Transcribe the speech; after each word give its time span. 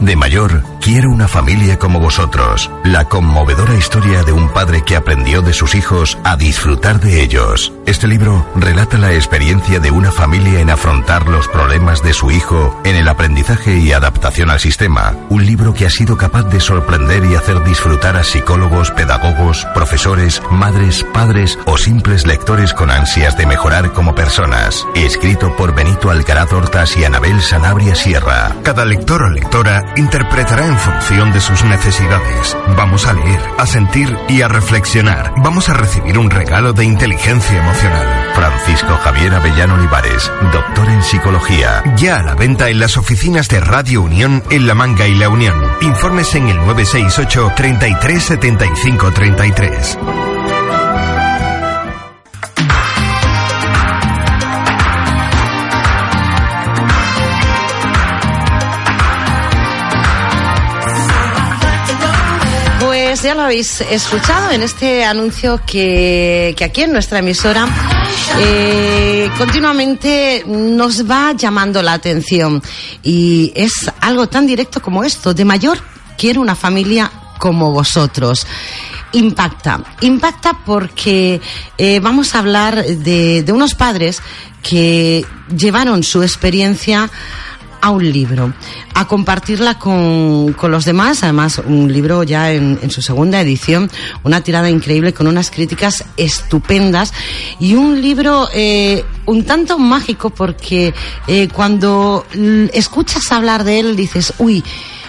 De 0.00 0.16
mayor, 0.16 0.62
quiero 0.80 1.10
una 1.10 1.28
familia 1.28 1.78
como 1.78 2.00
vosotros. 2.00 2.70
La 2.84 3.04
conmovedora 3.04 3.74
historia 3.74 4.22
de 4.24 4.32
un 4.32 4.48
padre 4.48 4.82
que 4.82 4.96
aprendió 4.96 5.42
de 5.42 5.52
sus 5.52 5.74
hijos 5.74 6.18
a 6.24 6.36
disfrutar 6.36 7.00
de 7.00 7.22
ellos. 7.22 7.72
Este 7.86 8.06
libro 8.06 8.46
relata 8.56 8.98
la 8.98 9.12
experiencia 9.12 9.78
de 9.80 9.90
una 9.90 10.10
familia 10.10 10.60
en 10.60 10.70
afrontar 10.70 11.28
los 11.28 11.48
problemas 11.48 12.02
de 12.02 12.14
su 12.14 12.30
hijo 12.30 12.80
en 12.84 12.96
el 12.96 13.08
aprendizaje 13.08 13.76
y 13.78 13.92
adaptación 13.92 14.50
al 14.50 14.60
sistema. 14.60 15.14
Un 15.28 15.44
libro 15.44 15.74
que 15.74 15.86
ha 15.86 15.90
sido 15.90 16.16
capaz 16.16 16.44
de 16.44 16.60
sorprender 16.60 17.24
y 17.24 17.34
hacer 17.34 17.62
disfrutar 17.64 18.16
a 18.16 18.24
psicólogos, 18.24 18.90
pedagogos, 18.90 19.66
profesores, 19.74 20.42
madres, 20.50 21.04
padres 21.12 21.58
o 21.66 21.76
simples 21.76 22.26
lectores 22.26 22.72
con 22.72 22.90
ansias 22.90 23.36
de 23.36 23.46
mejorar 23.46 23.92
como 23.92 24.14
personas. 24.14 24.86
Escrito 24.94 25.54
por 25.56 25.74
Benito 25.74 26.10
Alcaraz 26.10 26.52
Hortas 26.52 26.96
y 26.96 27.04
Anabel 27.04 27.40
Sanabria 27.42 27.94
Sierra. 27.94 28.54
Cada 28.62 28.84
lector 28.84 29.22
o 29.22 29.28
lectora 29.28 29.92
interpretará 29.96 30.69
en 30.70 30.78
función 30.78 31.32
de 31.32 31.40
sus 31.40 31.64
necesidades. 31.64 32.56
Vamos 32.76 33.06
a 33.06 33.12
leer, 33.12 33.40
a 33.58 33.66
sentir 33.66 34.16
y 34.28 34.42
a 34.42 34.48
reflexionar. 34.48 35.32
Vamos 35.38 35.68
a 35.68 35.74
recibir 35.74 36.16
un 36.16 36.30
regalo 36.30 36.72
de 36.72 36.84
inteligencia 36.84 37.58
emocional. 37.58 38.32
Francisco 38.34 38.96
Javier 39.02 39.34
Avellano 39.34 39.74
Olivares, 39.74 40.30
doctor 40.52 40.88
en 40.88 41.02
psicología. 41.02 41.82
Ya 41.96 42.18
a 42.18 42.22
la 42.22 42.34
venta 42.34 42.70
en 42.70 42.78
las 42.78 42.96
oficinas 42.96 43.48
de 43.48 43.60
Radio 43.60 44.02
Unión 44.02 44.42
en 44.50 44.66
La 44.66 44.74
Manga 44.74 45.08
y 45.08 45.14
La 45.16 45.28
Unión. 45.28 45.60
Informes 45.82 46.34
en 46.34 46.48
el 46.48 46.56
968 46.58 47.52
33 47.56 48.22
75 48.22 49.10
33. 49.10 49.98
Ya 63.22 63.34
lo 63.34 63.42
habéis 63.42 63.82
escuchado 63.82 64.50
en 64.50 64.62
este 64.62 65.04
anuncio 65.04 65.60
que, 65.66 66.54
que 66.56 66.64
aquí 66.64 66.82
en 66.82 66.92
nuestra 66.92 67.18
emisora 67.18 67.68
eh, 68.38 69.30
continuamente 69.36 70.42
nos 70.46 71.08
va 71.08 71.32
llamando 71.32 71.82
la 71.82 71.92
atención 71.92 72.62
y 73.02 73.52
es 73.54 73.90
algo 74.00 74.26
tan 74.26 74.46
directo 74.46 74.80
como 74.80 75.04
esto. 75.04 75.34
De 75.34 75.44
mayor 75.44 75.78
quiero 76.16 76.40
una 76.40 76.54
familia 76.54 77.10
como 77.38 77.72
vosotros. 77.72 78.46
Impacta, 79.12 79.82
impacta 80.00 80.54
porque 80.64 81.42
eh, 81.76 82.00
vamos 82.00 82.34
a 82.34 82.38
hablar 82.38 82.82
de, 82.82 83.42
de 83.42 83.52
unos 83.52 83.74
padres 83.74 84.22
que 84.62 85.26
llevaron 85.54 86.02
su 86.04 86.22
experiencia 86.22 87.10
a 87.80 87.90
un 87.90 88.10
libro, 88.10 88.52
a 88.94 89.06
compartirla 89.06 89.78
con, 89.78 90.52
con 90.54 90.70
los 90.70 90.84
demás. 90.84 91.22
Además, 91.22 91.60
un 91.64 91.92
libro 91.92 92.22
ya 92.22 92.52
en, 92.52 92.78
en, 92.82 92.90
su 92.90 93.02
segunda 93.02 93.40
edición, 93.40 93.90
una 94.24 94.42
tirada 94.42 94.70
increíble 94.70 95.12
con 95.12 95.26
unas 95.26 95.50
críticas 95.50 96.04
estupendas 96.16 97.12
y 97.58 97.74
un 97.74 98.00
libro 98.00 98.48
eh, 98.52 99.04
un 99.26 99.44
tanto 99.44 99.78
mágico 99.78 100.30
porque 100.30 100.92
eh, 101.26 101.48
cuando 101.48 102.26
escuchas 102.72 103.30
hablar 103.32 103.64
de 103.64 103.80
él 103.80 103.96
dices, 103.96 104.34
uy, 104.38 104.64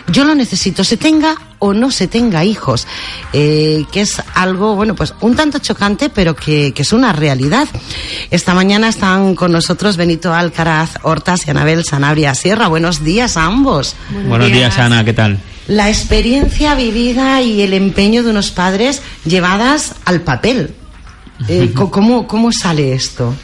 yo 0.08 0.26
lo 0.26 0.36
necesito, 0.36 0.84
se 0.84 0.98
tenga 0.98 1.36
o 1.60 1.74
no 1.74 1.92
se 1.92 2.08
tenga 2.08 2.44
hijos, 2.44 2.88
eh, 3.34 3.86
que 3.92 4.02
es 4.02 4.22
algo, 4.34 4.76
bueno, 4.76 4.96
pues 4.96 5.14
un 5.22 5.36
tanto 5.36 5.60
chocante, 5.60 6.10
pero 6.10 6.36
que, 6.36 6.74
que, 6.74 6.82
es 6.82 6.92
una 6.92 7.14
realidad. 7.14 7.68
Esta 8.32 8.54
mañana 8.54 8.90
están 8.90 9.36
con 9.36 9.52
nosotros 9.52 9.98
Benito 9.98 10.34
Alcaraz 10.34 10.96
Hortas 11.04 11.46
y 11.46 11.52
Anabel 11.52 11.86
Sanabria 11.86 12.34
Sierra. 12.34 12.68
Buenos 12.68 13.04
días 13.04 13.38
a 13.38 13.46
ambos. 13.46 13.96
Buenos, 14.10 14.30
Buenos 14.30 14.48
días. 14.48 14.76
días, 14.76 14.80
Ana, 14.80 15.06
¿qué 15.06 15.14
tal? 15.14 15.40
La 15.68 15.90
experiencia 15.90 16.74
vivida 16.76 17.42
y 17.42 17.62
el 17.62 17.74
empeño 17.74 18.24
de 18.24 18.32
unos 18.32 18.52
padres 18.52 19.02
llevadas 19.26 19.94
al 20.06 20.22
papel. 20.22 20.74
Eh, 21.48 21.72
¿cómo, 21.92 22.28
¿Cómo 22.28 22.52
sale 22.52 22.94
esto? 22.94 23.36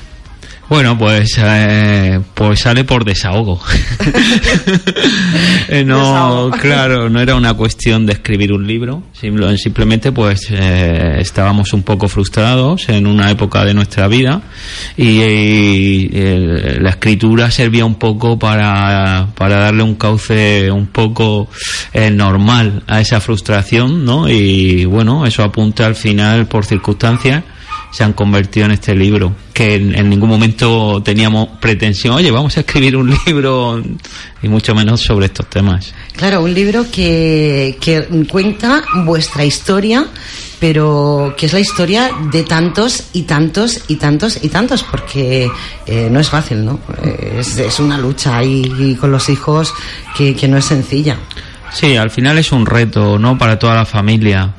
Bueno, 0.69 0.97
pues, 0.97 1.39
eh, 1.41 2.19
pues 2.33 2.59
sale 2.59 2.83
por 2.83 3.05
desahogo. 3.05 3.61
eh, 5.69 5.85
no, 5.85 5.99
desahogo. 5.99 6.51
claro, 6.51 7.09
no 7.09 7.21
era 7.21 7.35
una 7.35 7.53
cuestión 7.53 8.05
de 8.05 8.13
escribir 8.13 8.51
un 8.51 8.67
libro, 8.67 9.03
simplemente 9.13 10.11
pues 10.11 10.47
eh, 10.51 11.15
estábamos 11.19 11.71
un 11.71 11.83
poco 11.83 12.09
frustrados 12.09 12.89
en 12.89 13.07
una 13.07 13.31
época 13.31 13.63
de 13.63 13.73
nuestra 13.73 14.09
vida 14.09 14.41
y, 14.97 15.21
y 15.21 16.09
la 16.79 16.89
escritura 16.89 17.49
servía 17.49 17.85
un 17.85 17.95
poco 17.95 18.37
para, 18.37 19.29
para 19.35 19.59
darle 19.59 19.83
un 19.83 19.95
cauce 19.95 20.69
un 20.69 20.87
poco 20.87 21.47
eh, 21.93 22.11
normal 22.11 22.83
a 22.87 23.01
esa 23.01 23.21
frustración, 23.21 24.03
¿no? 24.03 24.29
Y 24.29 24.85
bueno, 24.85 25.25
eso 25.25 25.43
apunta 25.43 25.85
al 25.85 25.95
final 25.95 26.47
por 26.47 26.65
circunstancias 26.65 27.43
se 27.97 28.03
han 28.03 28.13
convertido 28.13 28.67
en 28.67 28.73
este 28.73 28.93
libro, 28.93 29.33
que 29.53 29.73
en, 29.73 29.97
en, 29.97 30.07
ningún 30.07 30.29
momento 30.29 31.01
teníamos 31.01 31.47
pretensión, 31.59 32.13
oye, 32.13 32.29
vamos 32.29 32.55
a 32.55 32.59
escribir 32.59 32.95
un 32.95 33.09
libro 33.25 33.81
y 34.43 34.47
mucho 34.47 34.75
menos 34.75 35.01
sobre 35.01 35.25
estos 35.25 35.49
temas. 35.49 35.95
Claro, 36.15 36.43
un 36.43 36.53
libro 36.53 36.85
que, 36.91 37.75
que 37.81 38.03
cuenta 38.29 38.83
vuestra 39.03 39.45
historia, 39.45 40.05
pero 40.59 41.33
que 41.35 41.47
es 41.47 41.53
la 41.53 41.59
historia 41.59 42.11
de 42.31 42.43
tantos 42.43 43.05
y 43.13 43.23
tantos 43.23 43.81
y 43.87 43.95
tantos 43.95 44.43
y 44.43 44.49
tantos, 44.49 44.83
porque 44.83 45.49
eh, 45.87 46.07
no 46.11 46.19
es 46.19 46.29
fácil, 46.29 46.63
¿no? 46.63 46.79
Es, 47.01 47.57
es 47.57 47.79
una 47.79 47.97
lucha 47.97 48.37
ahí 48.37 48.95
con 49.01 49.11
los 49.11 49.27
hijos 49.27 49.73
que, 50.15 50.35
que 50.35 50.47
no 50.47 50.57
es 50.57 50.65
sencilla. 50.65 51.17
Sí, 51.73 51.95
al 51.95 52.11
final 52.11 52.37
es 52.37 52.51
un 52.51 52.67
reto, 52.67 53.17
¿no? 53.17 53.39
Para 53.39 53.57
toda 53.57 53.73
la 53.73 53.85
familia 53.85 54.53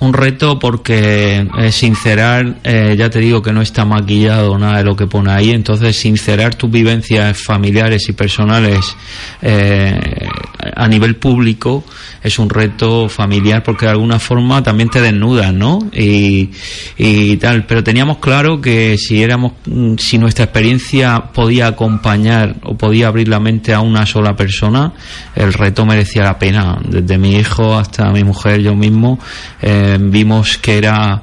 un 0.00 0.12
reto 0.12 0.58
porque 0.58 1.46
eh, 1.58 1.72
sincerar, 1.72 2.56
eh, 2.64 2.94
ya 2.98 3.10
te 3.10 3.18
digo 3.18 3.42
que 3.42 3.52
no 3.52 3.62
está 3.62 3.84
maquillado 3.84 4.58
nada 4.58 4.78
de 4.78 4.84
lo 4.84 4.96
que 4.96 5.06
pone 5.06 5.30
ahí, 5.30 5.50
entonces 5.50 5.96
sincerar 5.96 6.54
tus 6.54 6.70
vivencias 6.70 7.38
familiares 7.38 8.08
y 8.08 8.12
personales 8.12 8.96
eh, 9.42 10.28
a 10.76 10.88
nivel 10.88 11.16
público 11.16 11.84
es 12.22 12.38
un 12.38 12.50
reto 12.50 13.08
familiar 13.08 13.62
porque 13.62 13.86
de 13.86 13.92
alguna 13.92 14.18
forma 14.18 14.62
también 14.62 14.90
te 14.90 15.00
desnudas, 15.00 15.52
¿no? 15.52 15.78
Y, 15.92 16.50
y 16.98 17.36
tal, 17.38 17.64
pero 17.66 17.82
teníamos 17.82 18.18
claro 18.18 18.60
que 18.60 18.98
si 18.98 19.22
éramos, 19.22 19.52
si 19.98 20.18
nuestra 20.18 20.44
experiencia 20.44 21.30
podía 21.32 21.68
acompañar 21.68 22.56
o 22.62 22.76
podía 22.76 23.08
abrir 23.08 23.28
la 23.28 23.40
mente 23.40 23.72
a 23.72 23.80
una 23.80 24.06
sola 24.06 24.36
persona, 24.36 24.92
el 25.34 25.52
reto 25.52 25.86
merecía 25.86 26.22
la 26.24 26.38
pena, 26.38 26.78
desde 26.84 27.18
mi 27.18 27.36
hijo 27.36 27.76
hasta 27.76 28.10
mi 28.10 28.24
mujer, 28.24 28.60
yo 28.60 28.74
mismo, 28.74 29.18
eh, 29.62 29.98
vimos 30.00 30.58
que 30.58 30.78
era 30.78 31.22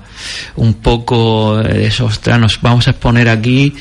un 0.56 0.76
poco 0.76 1.60
eso, 1.62 2.06
ostras, 2.06 2.40
nos 2.40 2.62
vamos 2.62 2.88
a 2.88 2.92
exponer 2.92 3.30
aquí, 3.30 3.74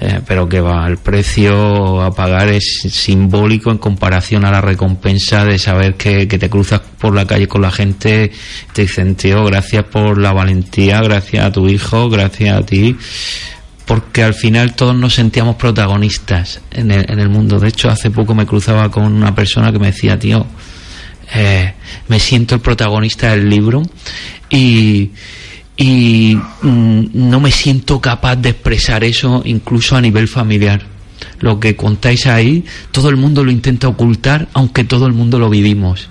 eh, 0.00 0.20
pero 0.26 0.48
que 0.48 0.60
va, 0.60 0.86
el 0.88 0.98
precio 0.98 2.02
a 2.02 2.12
pagar 2.12 2.48
es 2.48 2.82
simbólico 2.88 3.70
en 3.70 3.78
comparación 3.78 4.44
a 4.44 4.50
la 4.50 4.60
recompensa 4.60 5.44
de 5.44 5.56
saber 5.58 5.94
que, 5.94 6.26
te 6.26 6.50
cruzas 6.50 6.80
por 6.98 7.14
la 7.14 7.26
calle 7.26 7.46
con 7.46 7.62
la 7.62 7.70
gente, 7.70 8.32
te 8.72 8.82
dicen, 8.82 9.14
tío, 9.14 9.44
gracias 9.44 9.84
por 9.84 10.18
la 10.18 10.32
valentía, 10.32 11.00
gracias 11.00 11.44
a 11.44 11.52
tu 11.52 11.68
hijo, 11.68 12.10
gracias 12.10 12.58
a 12.58 12.66
ti 12.66 12.96
porque 13.86 14.24
al 14.24 14.32
final 14.32 14.74
todos 14.74 14.96
nos 14.96 15.14
sentíamos 15.14 15.56
protagonistas 15.56 16.62
en 16.72 16.90
el 16.90 17.28
mundo. 17.28 17.60
De 17.60 17.68
hecho, 17.68 17.90
hace 17.90 18.10
poco 18.10 18.34
me 18.34 18.46
cruzaba 18.46 18.90
con 18.90 19.04
una 19.04 19.34
persona 19.34 19.70
que 19.72 19.78
me 19.78 19.88
decía, 19.88 20.18
tío, 20.18 20.46
eh, 21.34 21.74
me 22.08 22.20
siento 22.20 22.54
el 22.54 22.60
protagonista 22.60 23.30
del 23.30 23.48
libro 23.48 23.82
y, 24.50 25.10
y 25.76 26.38
mm, 26.62 27.06
no 27.12 27.40
me 27.40 27.50
siento 27.50 28.00
capaz 28.00 28.36
de 28.36 28.50
expresar 28.50 29.04
eso 29.04 29.42
incluso 29.44 29.96
a 29.96 30.00
nivel 30.00 30.28
familiar. 30.28 30.82
Lo 31.40 31.58
que 31.58 31.76
contáis 31.76 32.26
ahí, 32.26 32.64
todo 32.90 33.08
el 33.08 33.16
mundo 33.16 33.44
lo 33.44 33.50
intenta 33.50 33.88
ocultar, 33.88 34.48
aunque 34.52 34.84
todo 34.84 35.06
el 35.06 35.12
mundo 35.12 35.38
lo 35.38 35.50
vivimos. 35.50 36.08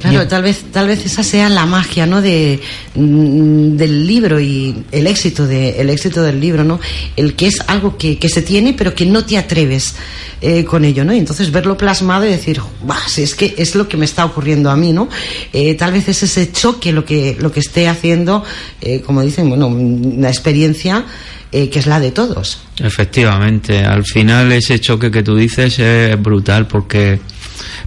Claro, 0.00 0.26
tal 0.26 0.42
vez, 0.42 0.64
tal 0.72 0.86
vez 0.86 1.04
esa 1.04 1.22
sea 1.22 1.48
la 1.48 1.66
magia, 1.66 2.06
¿no? 2.06 2.22
De, 2.22 2.60
mm, 2.94 3.76
del 3.76 4.06
libro 4.06 4.40
y 4.40 4.84
el 4.92 5.06
éxito 5.06 5.46
de, 5.46 5.80
el 5.80 5.90
éxito 5.90 6.22
del 6.22 6.40
libro, 6.40 6.64
¿no? 6.64 6.80
El 7.16 7.34
que 7.34 7.46
es 7.46 7.60
algo 7.66 7.98
que, 7.98 8.18
que 8.18 8.28
se 8.28 8.42
tiene, 8.42 8.72
pero 8.72 8.94
que 8.94 9.04
no 9.04 9.24
te 9.24 9.36
atreves 9.36 9.94
eh, 10.40 10.64
con 10.64 10.84
ello, 10.84 11.04
¿no? 11.04 11.14
Y 11.14 11.18
entonces 11.18 11.52
verlo 11.52 11.76
plasmado 11.76 12.26
y 12.26 12.30
decir, 12.30 12.60
bah, 12.82 12.96
si 13.06 13.22
es 13.22 13.34
que 13.34 13.54
es 13.58 13.74
lo 13.74 13.88
que 13.88 13.98
me 13.98 14.06
está 14.06 14.24
ocurriendo 14.24 14.70
a 14.70 14.76
mí, 14.76 14.92
¿no? 14.92 15.08
Eh, 15.52 15.74
tal 15.74 15.92
vez 15.92 16.08
es 16.08 16.22
ese 16.22 16.50
choque 16.50 16.92
lo 16.92 17.04
que, 17.04 17.36
lo 17.38 17.52
que 17.52 17.60
esté 17.60 17.86
haciendo, 17.86 18.42
eh, 18.80 19.02
como 19.02 19.22
dicen, 19.22 19.48
bueno, 19.50 19.66
una 19.66 20.28
experiencia 20.28 21.04
eh, 21.52 21.68
que 21.68 21.80
es 21.80 21.86
la 21.86 21.98
de 21.98 22.12
todos. 22.12 22.60
Efectivamente, 22.78 23.80
al 23.80 24.04
final 24.04 24.52
ese 24.52 24.78
choque 24.78 25.10
que 25.10 25.24
tú 25.24 25.34
dices 25.34 25.80
es 25.80 26.22
brutal 26.22 26.68
porque 26.68 27.18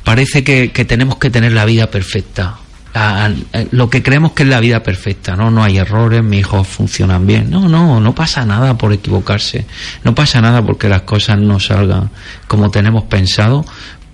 parece 0.03 0.43
que, 0.43 0.71
que 0.71 0.85
tenemos 0.85 1.17
que 1.17 1.29
tener 1.29 1.51
la 1.51 1.65
vida 1.65 1.87
perfecta. 1.87 2.57
A, 2.95 3.25
a, 3.25 3.31
lo 3.71 3.89
que 3.89 4.03
creemos 4.03 4.33
que 4.33 4.43
es 4.43 4.49
la 4.49 4.59
vida 4.59 4.83
perfecta, 4.83 5.35
¿no? 5.35 5.49
No 5.49 5.63
hay 5.63 5.77
errores, 5.77 6.23
mis 6.23 6.41
hijos 6.41 6.67
funcionan 6.67 7.25
bien. 7.25 7.49
No, 7.49 7.67
no, 7.67 7.99
no 7.99 8.13
pasa 8.13 8.45
nada 8.45 8.77
por 8.77 8.93
equivocarse. 8.93 9.65
No 10.03 10.13
pasa 10.13 10.41
nada 10.41 10.63
porque 10.63 10.89
las 10.89 11.01
cosas 11.01 11.39
no 11.39 11.59
salgan 11.59 12.11
como 12.47 12.69
tenemos 12.69 13.05
pensado, 13.05 13.65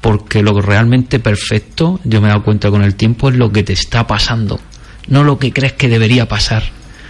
porque 0.01 0.41
lo 0.41 0.59
realmente 0.61 1.19
perfecto, 1.19 1.99
yo 2.03 2.21
me 2.21 2.27
he 2.27 2.31
dado 2.31 2.43
cuenta 2.43 2.69
con 2.69 2.83
el 2.83 2.95
tiempo, 2.95 3.29
es 3.29 3.35
lo 3.35 3.51
que 3.51 3.63
te 3.63 3.73
está 3.73 4.07
pasando, 4.07 4.59
no 5.07 5.23
lo 5.23 5.39
que 5.39 5.51
crees 5.51 5.73
que 5.73 5.89
debería 5.89 6.27
pasar. 6.27 6.63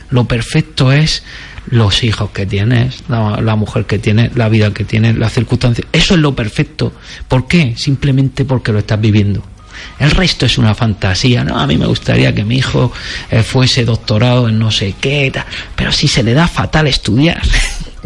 Lo 0.10 0.26
perfecto 0.26 0.92
es 0.92 1.24
los 1.70 2.04
hijos 2.04 2.32
que 2.32 2.46
tienes, 2.46 3.04
la, 3.08 3.56
mujer 3.56 3.86
que 3.86 4.00
tienes, 4.00 4.36
la 4.36 4.50
vida 4.50 4.74
que 4.74 4.84
tienes, 4.84 5.18
las 5.18 5.34
circunstancias. 5.34 5.88
Eso 5.92 6.16
es 6.16 6.20
lo 6.20 6.36
perfecto. 6.36 6.94
¿Por 7.28 7.48
qué? 7.48 7.76
Simplemente 7.78 8.46
porque 8.46 8.72
lo 8.72 8.80
estás 8.80 9.00
viviendo. 9.00 9.44
El 9.98 10.12
resto 10.12 10.46
es 10.46 10.58
una 10.58 10.76
fantasía, 10.76 11.44
¿no? 11.44 11.58
A 11.58 11.66
mí 11.66 11.78
me 11.78 11.86
gustaría 11.86 12.34
que 12.34 12.44
mi 12.44 12.58
hijo 12.58 12.92
eh, 13.32 13.44
fuese 13.44 13.86
doctorado 13.86 14.50
en 14.50 14.60
no 14.60 14.72
sé 14.72 14.96
qué, 15.00 15.32
pero 15.76 15.92
si 15.92 16.08
se 16.08 16.24
le 16.24 16.34
da 16.34 16.48
fatal 16.48 16.88
estudiar. 16.88 17.42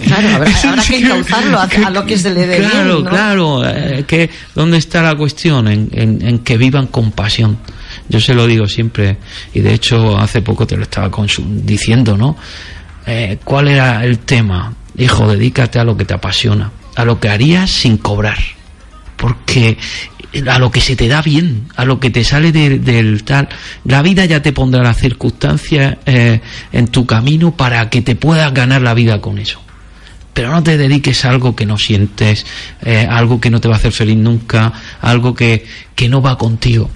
Claro, 0.03 0.27
habrá, 0.29 0.83
que 0.87 0.97
encauzarlo 0.97 1.59
a, 1.59 1.89
lo 1.91 2.05
que 2.05 2.17
se 2.17 2.33
le 2.33 2.47
dé 2.47 2.57
Claro, 2.57 3.03
claro. 3.03 3.67
Eh, 3.67 4.05
que, 4.07 4.29
¿Dónde 4.55 4.77
está 4.77 5.01
la 5.01 5.15
cuestión? 5.15 5.67
En, 5.67 5.89
en, 5.93 6.39
que 6.39 6.57
vivan 6.57 6.87
con 6.87 7.11
pasión. 7.11 7.57
Yo 8.09 8.19
se 8.19 8.33
lo 8.33 8.47
digo 8.47 8.67
siempre, 8.67 9.17
y 9.53 9.61
de 9.61 9.73
hecho 9.73 10.17
hace 10.17 10.41
poco 10.41 10.65
te 10.65 10.75
lo 10.75 10.83
estaba 10.83 11.09
diciendo, 11.63 12.17
¿no? 12.17 12.37
Eh, 13.05 13.37
¿Cuál 13.43 13.67
era 13.67 14.05
el 14.05 14.19
tema? 14.19 14.73
Hijo, 14.97 15.27
dedícate 15.27 15.79
a 15.79 15.83
lo 15.83 15.97
que 15.97 16.05
te 16.05 16.13
apasiona, 16.13 16.71
a 16.95 17.05
lo 17.05 17.19
que 17.19 17.29
harías 17.29 17.69
sin 17.69 17.97
cobrar. 17.97 18.37
Porque 19.17 19.77
a 20.47 20.59
lo 20.59 20.71
que 20.71 20.81
se 20.81 20.95
te 20.95 21.07
da 21.07 21.21
bien, 21.21 21.67
a 21.75 21.85
lo 21.85 21.99
que 21.99 22.09
te 22.09 22.23
sale 22.23 22.51
del 22.51 23.23
tal. 23.23 23.49
La 23.85 24.01
vida 24.01 24.25
ya 24.25 24.41
te 24.41 24.51
pondrá 24.51 24.81
las 24.81 24.97
circunstancias 24.97 25.97
eh, 26.05 26.41
en 26.71 26.87
tu 26.87 27.05
camino 27.05 27.55
para 27.55 27.89
que 27.89 28.01
te 28.01 28.15
puedas 28.15 28.53
ganar 28.53 28.81
la 28.81 28.93
vida 28.93 29.21
con 29.21 29.37
eso. 29.37 29.61
Pero 30.33 30.51
no 30.51 30.63
te 30.63 30.77
dediques 30.77 31.25
a 31.25 31.29
algo 31.29 31.55
que 31.55 31.67
no 31.67 31.77
sientes, 31.77 32.45
eh, 32.81 33.07
algo 33.07 33.39
que 33.39 33.51
no 33.51 33.61
te 33.61 33.67
va 33.67 33.75
a 33.75 33.77
hacer 33.77 33.91
feliz 33.91 34.17
nunca, 34.17 34.73
algo 35.01 35.35
que, 35.35 35.65
que 35.95 36.09
no 36.09 36.21
va 36.21 36.37
contigo. 36.37 36.89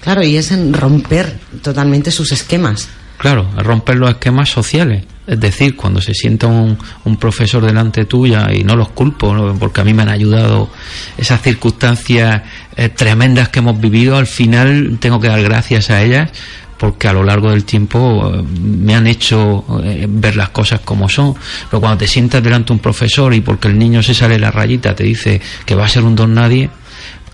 Claro, 0.00 0.22
y 0.22 0.36
es 0.36 0.52
en 0.52 0.72
romper 0.72 1.38
totalmente 1.62 2.12
sus 2.12 2.30
esquemas. 2.30 2.88
Claro, 3.22 3.46
romper 3.56 3.98
los 3.98 4.10
esquemas 4.10 4.48
sociales. 4.48 5.04
Es 5.28 5.38
decir, 5.38 5.76
cuando 5.76 6.00
se 6.00 6.12
sienta 6.12 6.48
un, 6.48 6.76
un, 7.04 7.16
profesor 7.18 7.64
delante 7.64 8.04
tuya, 8.04 8.52
y 8.52 8.64
no 8.64 8.74
los 8.74 8.88
culpo, 8.88 9.54
porque 9.60 9.80
a 9.80 9.84
mí 9.84 9.94
me 9.94 10.02
han 10.02 10.08
ayudado 10.08 10.68
esas 11.16 11.40
circunstancias 11.40 12.42
eh, 12.74 12.88
tremendas 12.88 13.48
que 13.50 13.60
hemos 13.60 13.80
vivido, 13.80 14.16
al 14.16 14.26
final 14.26 14.96
tengo 14.98 15.20
que 15.20 15.28
dar 15.28 15.40
gracias 15.40 15.88
a 15.90 16.02
ellas, 16.02 16.30
porque 16.76 17.06
a 17.06 17.12
lo 17.12 17.22
largo 17.22 17.50
del 17.50 17.64
tiempo 17.64 18.28
eh, 18.34 18.42
me 18.60 18.96
han 18.96 19.06
hecho 19.06 19.64
eh, 19.84 20.04
ver 20.08 20.34
las 20.34 20.48
cosas 20.48 20.80
como 20.80 21.08
son. 21.08 21.36
Pero 21.70 21.80
cuando 21.80 21.98
te 21.98 22.08
sientas 22.08 22.42
delante 22.42 22.70
de 22.70 22.72
un 22.72 22.78
profesor 22.80 23.32
y 23.34 23.40
porque 23.40 23.68
el 23.68 23.78
niño 23.78 24.02
se 24.02 24.14
sale 24.14 24.36
la 24.36 24.50
rayita 24.50 24.96
te 24.96 25.04
dice 25.04 25.40
que 25.64 25.76
va 25.76 25.84
a 25.84 25.88
ser 25.88 26.02
un 26.02 26.16
don 26.16 26.34
nadie, 26.34 26.70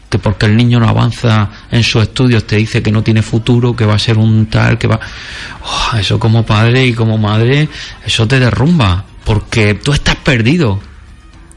que 0.09 0.19
porque 0.19 0.47
el 0.47 0.57
niño 0.57 0.81
no 0.81 0.89
avanza 0.89 1.51
en 1.71 1.83
sus 1.83 2.03
estudios 2.03 2.47
te 2.47 2.57
dice 2.57 2.83
que 2.83 2.91
no 2.91 3.03
tiene 3.03 3.23
futuro, 3.23 3.77
que 3.77 3.85
va 3.85 3.95
a 3.95 3.99
ser 3.99 4.19
un 4.19 4.47
tal, 4.47 4.79
que 4.79 4.87
va... 4.87 4.99
Oh, 5.63 5.97
eso 5.97 6.19
como 6.19 6.45
padre 6.47 6.87
y 6.87 6.95
como 6.95 7.19
madre, 7.19 7.69
eso 8.05 8.27
te 8.27 8.41
derrumba, 8.41 9.05
porque 9.25 9.75
tú 9.75 9.93
estás 9.93 10.17
perdido. 10.17 10.81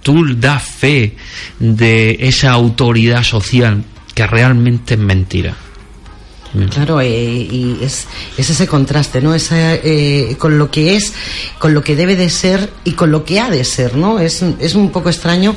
Tú 0.03 0.35
das 0.35 0.63
fe 0.63 1.15
de 1.59 2.17
esa 2.19 2.51
autoridad 2.51 3.23
social 3.23 3.83
que 4.13 4.25
realmente 4.25 4.95
es 4.95 4.99
mentira. 4.99 5.55
Claro, 6.69 6.99
eh, 6.99 7.07
y 7.09 7.77
es, 7.81 8.07
es, 8.37 8.49
ese 8.49 8.67
contraste, 8.67 9.21
¿no? 9.21 9.33
Esa, 9.33 9.75
eh, 9.75 10.35
con 10.37 10.57
lo 10.57 10.69
que 10.69 10.97
es, 10.97 11.13
con 11.57 11.73
lo 11.73 11.81
que 11.81 11.95
debe 11.95 12.17
de 12.17 12.29
ser 12.29 12.73
y 12.83 12.91
con 12.91 13.09
lo 13.09 13.23
que 13.23 13.39
ha 13.39 13.49
de 13.49 13.63
ser, 13.63 13.95
¿no? 13.95 14.19
Es, 14.19 14.43
es 14.59 14.75
un 14.75 14.91
poco 14.91 15.09
extraño, 15.09 15.55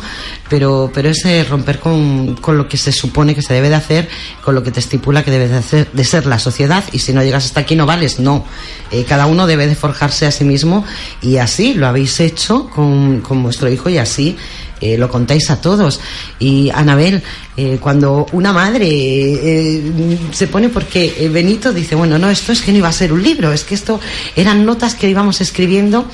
pero, 0.48 0.92
pero 0.94 1.08
es 1.08 1.48
romper 1.48 1.80
con, 1.80 2.36
con, 2.36 2.56
lo 2.56 2.68
que 2.68 2.76
se 2.76 2.92
supone 2.92 3.34
que 3.34 3.42
se 3.42 3.54
debe 3.54 3.70
de 3.70 3.74
hacer, 3.74 4.08
con 4.44 4.54
lo 4.54 4.62
que 4.62 4.70
te 4.70 4.78
estipula 4.78 5.24
que 5.24 5.32
debe 5.32 5.48
de, 5.48 5.56
hacer, 5.56 5.90
de 5.92 6.04
ser 6.04 6.26
la 6.26 6.38
sociedad, 6.38 6.84
y 6.92 7.00
si 7.00 7.12
no 7.12 7.24
llegas 7.24 7.44
hasta 7.44 7.60
aquí 7.60 7.74
no 7.74 7.86
vales, 7.86 8.20
no. 8.20 8.44
Eh, 8.92 9.04
cada 9.04 9.26
uno 9.26 9.48
debe 9.48 9.66
de 9.66 9.74
forjarse 9.74 10.26
a 10.26 10.30
sí 10.30 10.44
mismo, 10.44 10.84
y 11.20 11.38
así 11.38 11.74
lo 11.74 11.88
habéis 11.88 12.20
hecho 12.20 12.68
con, 12.70 13.20
con 13.20 13.42
vuestro 13.42 13.68
hijo, 13.68 13.88
y 13.88 13.98
así 13.98 14.36
eh, 14.84 14.98
lo 14.98 15.08
contáis 15.08 15.50
a 15.50 15.62
todos. 15.62 15.98
Y 16.38 16.68
Anabel, 16.68 17.22
eh, 17.56 17.78
cuando 17.80 18.26
una 18.32 18.52
madre 18.52 18.86
eh, 18.86 19.82
se 20.30 20.46
pone, 20.46 20.68
porque 20.68 21.30
Benito 21.32 21.72
dice, 21.72 21.94
bueno, 21.94 22.18
no, 22.18 22.28
esto 22.28 22.52
es 22.52 22.60
que 22.60 22.70
no 22.70 22.76
iba 22.76 22.88
a 22.88 22.92
ser 22.92 23.10
un 23.10 23.22
libro, 23.22 23.50
es 23.50 23.64
que 23.64 23.74
esto 23.74 23.98
eran 24.36 24.66
notas 24.66 24.94
que 24.94 25.08
íbamos 25.08 25.40
escribiendo. 25.40 26.06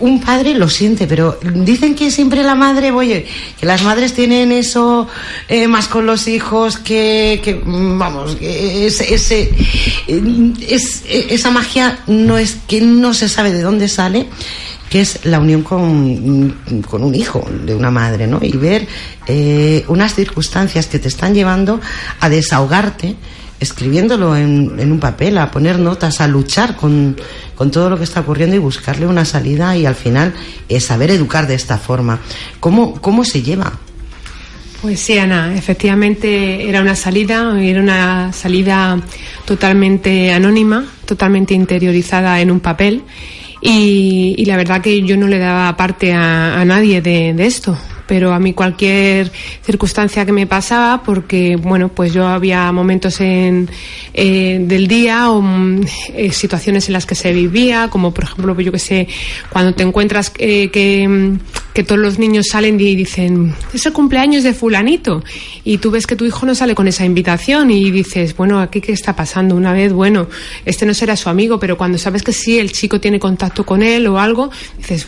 un 0.00 0.20
padre 0.20 0.54
lo 0.54 0.68
siente, 0.68 1.06
pero 1.06 1.38
dicen 1.54 1.94
que 1.94 2.10
siempre 2.10 2.42
la 2.42 2.56
madre, 2.56 2.90
oye, 2.90 3.26
que 3.60 3.66
las 3.66 3.84
madres 3.84 4.12
tienen 4.12 4.50
eso 4.50 5.06
más 5.68 5.86
con 5.86 6.04
los 6.04 6.26
hijos, 6.26 6.78
que, 6.78 7.40
que 7.44 7.60
vamos, 7.64 8.34
que 8.34 8.86
ese, 8.88 9.14
ese, 9.14 9.54
es, 10.68 11.04
esa 11.08 11.52
magia 11.52 12.00
no 12.08 12.38
es 12.38 12.56
que 12.66 12.80
no 12.80 13.14
se 13.14 13.28
sabe 13.28 13.52
de 13.52 13.62
dónde 13.62 13.86
sale 13.88 14.26
que 14.88 15.00
es 15.00 15.24
la 15.24 15.38
unión 15.38 15.62
con, 15.62 15.84
un 15.84 17.14
hijo 17.14 17.46
de 17.64 17.74
una 17.74 17.90
madre, 17.90 18.26
¿no? 18.26 18.38
Y 18.42 18.52
ver 18.52 18.86
eh, 19.26 19.84
unas 19.88 20.14
circunstancias 20.14 20.86
que 20.86 20.98
te 20.98 21.08
están 21.08 21.34
llevando 21.34 21.80
a 22.20 22.28
desahogarte, 22.28 23.16
escribiéndolo 23.60 24.36
en, 24.36 24.92
un 24.92 25.00
papel, 25.00 25.36
a 25.38 25.50
poner 25.50 25.78
notas, 25.78 26.20
a 26.20 26.28
luchar 26.28 26.76
con, 26.76 27.16
todo 27.56 27.90
lo 27.90 27.98
que 27.98 28.04
está 28.04 28.20
ocurriendo 28.20 28.56
y 28.56 28.60
buscarle 28.60 29.06
una 29.06 29.24
salida 29.24 29.76
y 29.76 29.84
al 29.84 29.96
final 29.96 30.32
es 30.68 30.84
saber 30.84 31.10
educar 31.10 31.46
de 31.46 31.54
esta 31.54 31.76
forma. 31.76 32.20
¿Cómo, 32.60 33.00
cómo 33.00 33.24
se 33.24 33.42
lleva? 33.42 33.72
Pues 34.80 35.00
sí, 35.00 35.18
Ana, 35.18 35.56
efectivamente 35.56 36.68
era 36.68 36.80
una 36.80 36.94
salida, 36.94 37.60
era 37.60 37.80
una 37.80 38.32
salida 38.32 39.00
totalmente 39.44 40.32
anónima, 40.32 40.86
totalmente 41.04 41.52
interiorizada 41.52 42.40
en 42.40 42.52
un 42.52 42.60
papel 42.60 43.02
y, 43.60 44.44
la 44.44 44.56
verdad 44.56 44.80
que 44.80 45.02
yo 45.02 45.16
no 45.16 45.26
le 45.26 45.38
daba 45.38 45.76
parte 45.76 46.12
a, 46.12 46.64
nadie 46.64 47.00
de, 47.00 47.34
esto 47.38 47.76
pero 48.08 48.32
a 48.32 48.40
mí 48.40 48.54
cualquier 48.54 49.30
circunstancia 49.62 50.24
que 50.24 50.32
me 50.32 50.46
pasaba, 50.46 51.02
porque 51.04 51.56
bueno, 51.56 51.90
pues 51.90 52.12
yo 52.14 52.26
había 52.26 52.72
momentos 52.72 53.20
en, 53.20 53.68
eh, 54.14 54.58
del 54.62 54.88
día 54.88 55.30
o 55.30 55.42
mm, 55.42 55.82
eh, 56.14 56.32
situaciones 56.32 56.88
en 56.88 56.94
las 56.94 57.04
que 57.04 57.14
se 57.14 57.32
vivía, 57.32 57.88
como 57.90 58.12
por 58.12 58.24
ejemplo, 58.24 58.58
yo 58.58 58.72
que 58.72 58.78
sé, 58.78 59.06
cuando 59.50 59.74
te 59.74 59.82
encuentras 59.82 60.32
eh, 60.38 60.70
que, 60.70 61.06
mm, 61.06 61.38
que 61.74 61.84
todos 61.84 62.00
los 62.00 62.18
niños 62.18 62.46
salen 62.50 62.80
y 62.80 62.96
dicen, 62.96 63.54
es 63.74 63.84
el 63.84 63.92
cumpleaños 63.92 64.42
de 64.42 64.54
fulanito, 64.54 65.22
y 65.62 65.76
tú 65.76 65.90
ves 65.90 66.06
que 66.06 66.16
tu 66.16 66.24
hijo 66.24 66.46
no 66.46 66.54
sale 66.54 66.74
con 66.74 66.88
esa 66.88 67.04
invitación 67.04 67.70
y 67.70 67.90
dices, 67.90 68.34
bueno, 68.34 68.58
aquí 68.58 68.80
qué 68.80 68.92
está 68.92 69.14
pasando 69.14 69.54
una 69.54 69.74
vez, 69.74 69.92
bueno, 69.92 70.28
este 70.64 70.86
no 70.86 70.94
será 70.94 71.14
su 71.14 71.28
amigo, 71.28 71.60
pero 71.60 71.76
cuando 71.76 71.98
sabes 71.98 72.22
que 72.22 72.32
sí, 72.32 72.58
el 72.58 72.72
chico 72.72 72.98
tiene 73.00 73.20
contacto 73.20 73.66
con 73.66 73.82
él 73.82 74.06
o 74.06 74.18
algo, 74.18 74.50
dices, 74.78 75.06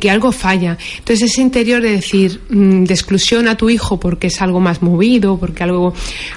que 0.00 0.10
algo 0.10 0.32
falla. 0.32 0.76
Entonces 0.98 1.30
ese 1.30 1.42
interior 1.42 1.80
de 1.80 1.92
decir, 1.92 2.39
de 2.48 2.92
exclusión 2.92 3.48
a 3.48 3.56
tu 3.56 3.70
hijo 3.70 4.00
porque 4.00 4.28
es 4.28 4.40
algo 4.40 4.60
más 4.60 4.82
movido, 4.82 5.36
porque 5.38 5.62
algo, 5.62 5.94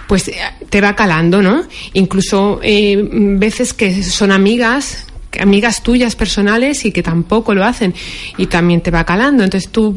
pues 0.07 0.31
te 0.69 0.81
va 0.81 0.95
calando, 0.95 1.41
¿no? 1.41 1.63
Incluso 1.93 2.59
eh, 2.61 2.97
veces 3.11 3.73
que 3.73 4.03
son 4.03 4.31
amigas 4.31 5.07
amigas 5.39 5.83
tuyas 5.83 6.15
personales 6.15 6.85
y 6.85 6.91
que 6.91 7.03
tampoco 7.03 7.53
lo 7.53 7.63
hacen 7.63 7.93
y 8.37 8.47
también 8.47 8.81
te 8.81 8.91
va 8.91 9.03
calando. 9.03 9.43
Entonces 9.43 9.69
tú 9.71 9.95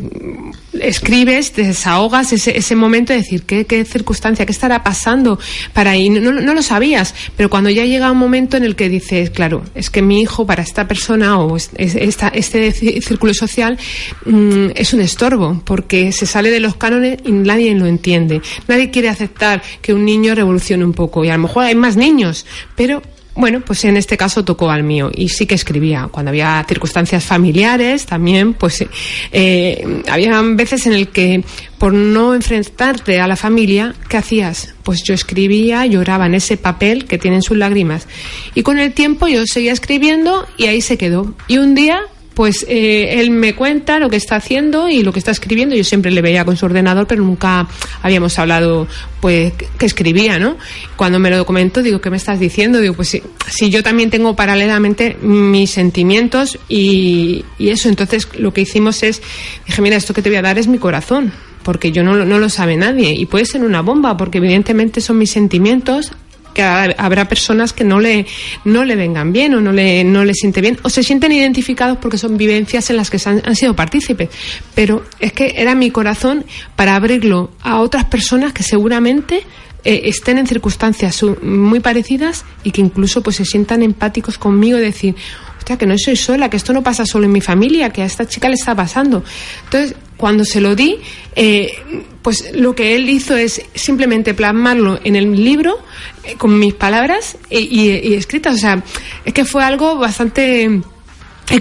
escribes, 0.80 1.54
desahogas 1.54 2.32
ese, 2.32 2.56
ese 2.56 2.76
momento 2.76 3.12
de 3.12 3.20
decir 3.20 3.42
¿qué, 3.44 3.66
qué 3.66 3.84
circunstancia, 3.84 4.46
qué 4.46 4.52
estará 4.52 4.82
pasando 4.82 5.38
para 5.72 5.92
ahí. 5.92 6.10
No, 6.10 6.32
no, 6.32 6.54
lo 6.54 6.62
sabías, 6.62 7.14
pero 7.36 7.50
cuando 7.50 7.70
ya 7.70 7.84
llega 7.84 8.10
un 8.10 8.18
momento 8.18 8.56
en 8.56 8.64
el 8.64 8.76
que 8.76 8.88
dices, 8.88 9.30
claro, 9.30 9.62
es 9.74 9.90
que 9.90 10.02
mi 10.02 10.20
hijo 10.20 10.46
para 10.46 10.62
esta 10.62 10.88
persona 10.88 11.38
o 11.38 11.56
esta, 11.56 12.28
este 12.28 12.72
círculo 12.72 13.34
social 13.34 13.78
mm, 14.24 14.68
es 14.74 14.94
un 14.94 15.00
estorbo 15.00 15.62
porque 15.64 16.12
se 16.12 16.26
sale 16.26 16.50
de 16.50 16.60
los 16.60 16.76
cánones 16.76 17.18
y 17.24 17.32
nadie 17.32 17.74
lo 17.74 17.86
entiende. 17.86 18.40
Nadie 18.68 18.90
quiere 18.90 19.08
aceptar 19.08 19.62
que 19.82 19.94
un 19.94 20.04
niño 20.04 20.34
revolucione 20.34 20.84
un 20.84 20.92
poco 20.92 21.24
y 21.24 21.30
a 21.30 21.36
lo 21.36 21.42
mejor 21.42 21.64
hay 21.64 21.74
más 21.74 21.96
niños, 21.96 22.46
pero 22.74 23.02
bueno, 23.36 23.60
pues 23.60 23.84
en 23.84 23.96
este 23.96 24.16
caso 24.16 24.44
tocó 24.44 24.70
al 24.70 24.82
mío 24.82 25.10
y 25.14 25.28
sí 25.28 25.46
que 25.46 25.54
escribía. 25.54 26.08
Cuando 26.10 26.30
había 26.30 26.64
circunstancias 26.66 27.24
familiares 27.24 28.06
también, 28.06 28.54
pues 28.54 28.84
eh, 29.32 30.02
había 30.08 30.40
veces 30.42 30.86
en 30.86 30.94
el 30.94 31.08
que 31.08 31.44
por 31.78 31.92
no 31.92 32.34
enfrentarte 32.34 33.20
a 33.20 33.26
la 33.26 33.36
familia, 33.36 33.94
¿qué 34.08 34.16
hacías? 34.16 34.74
Pues 34.82 35.02
yo 35.02 35.14
escribía, 35.14 35.84
lloraba 35.84 36.26
en 36.26 36.34
ese 36.34 36.56
papel 36.56 37.04
que 37.04 37.18
tienen 37.18 37.42
sus 37.42 37.56
lágrimas. 37.56 38.08
Y 38.54 38.62
con 38.62 38.78
el 38.78 38.92
tiempo 38.92 39.28
yo 39.28 39.44
seguía 39.46 39.72
escribiendo 39.72 40.46
y 40.56 40.66
ahí 40.66 40.80
se 40.80 40.96
quedó. 40.96 41.34
Y 41.46 41.58
un 41.58 41.74
día 41.74 42.00
pues 42.36 42.66
eh, 42.68 43.18
él 43.18 43.30
me 43.30 43.54
cuenta 43.54 43.98
lo 43.98 44.10
que 44.10 44.16
está 44.16 44.36
haciendo 44.36 44.90
y 44.90 45.02
lo 45.02 45.10
que 45.10 45.18
está 45.18 45.30
escribiendo. 45.30 45.74
Yo 45.74 45.84
siempre 45.84 46.10
le 46.10 46.20
veía 46.20 46.44
con 46.44 46.54
su 46.54 46.66
ordenador, 46.66 47.06
pero 47.06 47.22
nunca 47.22 47.66
habíamos 48.02 48.38
hablado, 48.38 48.86
pues, 49.20 49.54
que 49.78 49.86
escribía, 49.86 50.38
¿no? 50.38 50.58
Cuando 50.96 51.18
me 51.18 51.30
lo 51.30 51.38
documento, 51.38 51.82
digo, 51.82 52.02
¿qué 52.02 52.10
me 52.10 52.18
estás 52.18 52.38
diciendo? 52.38 52.78
Digo, 52.78 52.92
pues 52.92 53.22
si, 53.48 53.70
yo 53.70 53.82
también 53.82 54.10
tengo 54.10 54.36
paralelamente 54.36 55.16
mis 55.22 55.70
sentimientos 55.70 56.58
y, 56.68 57.42
y 57.58 57.70
eso. 57.70 57.88
Entonces, 57.88 58.28
lo 58.36 58.52
que 58.52 58.60
hicimos 58.60 59.02
es, 59.02 59.22
dije, 59.64 59.80
mira, 59.80 59.96
esto 59.96 60.12
que 60.12 60.20
te 60.20 60.28
voy 60.28 60.36
a 60.36 60.42
dar 60.42 60.58
es 60.58 60.66
mi 60.66 60.76
corazón 60.76 61.32
porque 61.62 61.90
yo 61.90 62.04
no, 62.04 62.26
no 62.26 62.38
lo 62.38 62.48
sabe 62.50 62.76
nadie 62.76 63.14
y 63.14 63.24
puede 63.24 63.46
ser 63.46 63.64
una 63.64 63.80
bomba 63.80 64.16
porque 64.16 64.38
evidentemente 64.38 65.00
son 65.00 65.18
mis 65.18 65.32
sentimientos 65.32 66.12
que 66.56 66.62
habrá 66.62 67.28
personas 67.28 67.74
que 67.74 67.84
no 67.84 68.00
le, 68.00 68.24
no 68.64 68.86
le 68.86 68.96
vengan 68.96 69.30
bien 69.30 69.52
o 69.52 69.60
no 69.60 69.72
le, 69.72 70.04
no 70.04 70.24
le 70.24 70.32
siente 70.32 70.62
bien 70.62 70.78
o 70.82 70.88
se 70.88 71.02
sienten 71.02 71.30
identificados 71.32 71.98
porque 71.98 72.16
son 72.16 72.38
vivencias 72.38 72.88
en 72.88 72.96
las 72.96 73.10
que 73.10 73.20
han, 73.26 73.54
sido 73.54 73.76
partícipes. 73.76 74.30
Pero 74.74 75.04
es 75.20 75.34
que 75.34 75.52
era 75.58 75.74
mi 75.74 75.90
corazón 75.90 76.46
para 76.74 76.96
abrirlo 76.96 77.50
a 77.60 77.80
otras 77.80 78.06
personas 78.06 78.54
que 78.54 78.62
seguramente 78.62 79.42
eh, 79.84 80.02
estén 80.04 80.38
en 80.38 80.46
circunstancias 80.46 81.22
muy 81.42 81.80
parecidas 81.80 82.46
y 82.64 82.70
que 82.70 82.80
incluso 82.80 83.22
pues 83.22 83.36
se 83.36 83.44
sientan 83.44 83.82
empáticos 83.82 84.38
conmigo 84.38 84.78
y 84.78 84.80
decir, 84.80 85.14
hostia, 85.66 85.76
que 85.76 85.86
no 85.86 85.98
soy 85.98 86.14
sola, 86.14 86.48
que 86.48 86.56
esto 86.56 86.72
no 86.72 86.82
pasa 86.82 87.04
solo 87.04 87.24
en 87.24 87.32
mi 87.32 87.40
familia, 87.40 87.90
que 87.90 88.02
a 88.02 88.04
esta 88.04 88.26
chica 88.26 88.48
le 88.48 88.54
está 88.54 88.74
pasando. 88.76 89.24
Entonces, 89.64 89.96
cuando 90.16 90.44
se 90.44 90.60
lo 90.60 90.76
di, 90.76 90.98
eh, 91.34 91.74
pues 92.22 92.52
lo 92.54 92.76
que 92.76 92.94
él 92.94 93.08
hizo 93.08 93.36
es 93.36 93.60
simplemente 93.74 94.32
plasmarlo 94.32 95.00
en 95.02 95.16
el 95.16 95.44
libro 95.44 95.78
eh, 96.22 96.36
con 96.38 96.56
mis 96.56 96.72
palabras 96.74 97.36
y, 97.50 98.14
escritas. 98.14 98.54
O 98.54 98.58
sea, 98.58 98.84
es 99.24 99.34
que 99.34 99.44
fue 99.44 99.64
algo 99.64 99.96
bastante 99.98 100.82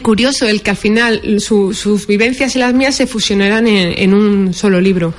curioso 0.04 0.48
el 0.48 0.62
que 0.62 0.72
al 0.72 0.78
final 0.78 1.40
sus 1.40 2.08
vivencias 2.08 2.56
y 2.56 2.60
las 2.60 2.74
mías 2.74 2.96
se 2.96 3.08
fusionaran 3.08 3.68
en, 3.68 4.14
un 4.14 4.54
solo 4.54 4.80
libro. 4.82 5.14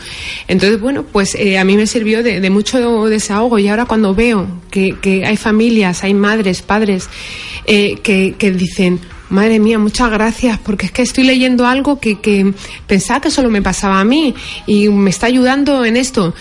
Entonces, 0.48 0.80
bueno, 0.80 1.04
pues 1.04 1.34
eh, 1.34 1.58
a 1.58 1.64
mí 1.64 1.76
me 1.76 1.86
sirvió 1.86 2.22
de, 2.22 2.50
mucho 2.50 3.06
desahogo 3.06 3.58
y 3.58 3.68
ahora 3.68 3.86
cuando 3.86 4.14
veo 4.14 4.46
que, 4.70 5.24
hay 5.24 5.36
familias, 5.36 6.04
hay 6.04 6.14
madres, 6.14 6.62
padres 6.62 7.08
que, 7.66 8.34
que 8.38 8.50
dicen, 8.52 9.00
Madre 9.28 9.58
mía, 9.58 9.78
muchas 9.78 10.10
gracias, 10.10 10.58
porque 10.58 10.86
es 10.86 10.92
que 10.92 11.02
estoy 11.02 11.24
leyendo 11.24 11.66
algo 11.66 11.98
que, 11.98 12.20
que 12.20 12.54
pensaba 12.86 13.20
que 13.20 13.30
solo 13.30 13.50
me 13.50 13.60
pasaba 13.60 14.00
a 14.00 14.04
mí 14.04 14.34
y 14.66 14.88
me 14.88 15.10
está 15.10 15.26
ayudando 15.26 15.84
en 15.84 15.96
esto. 15.96 16.32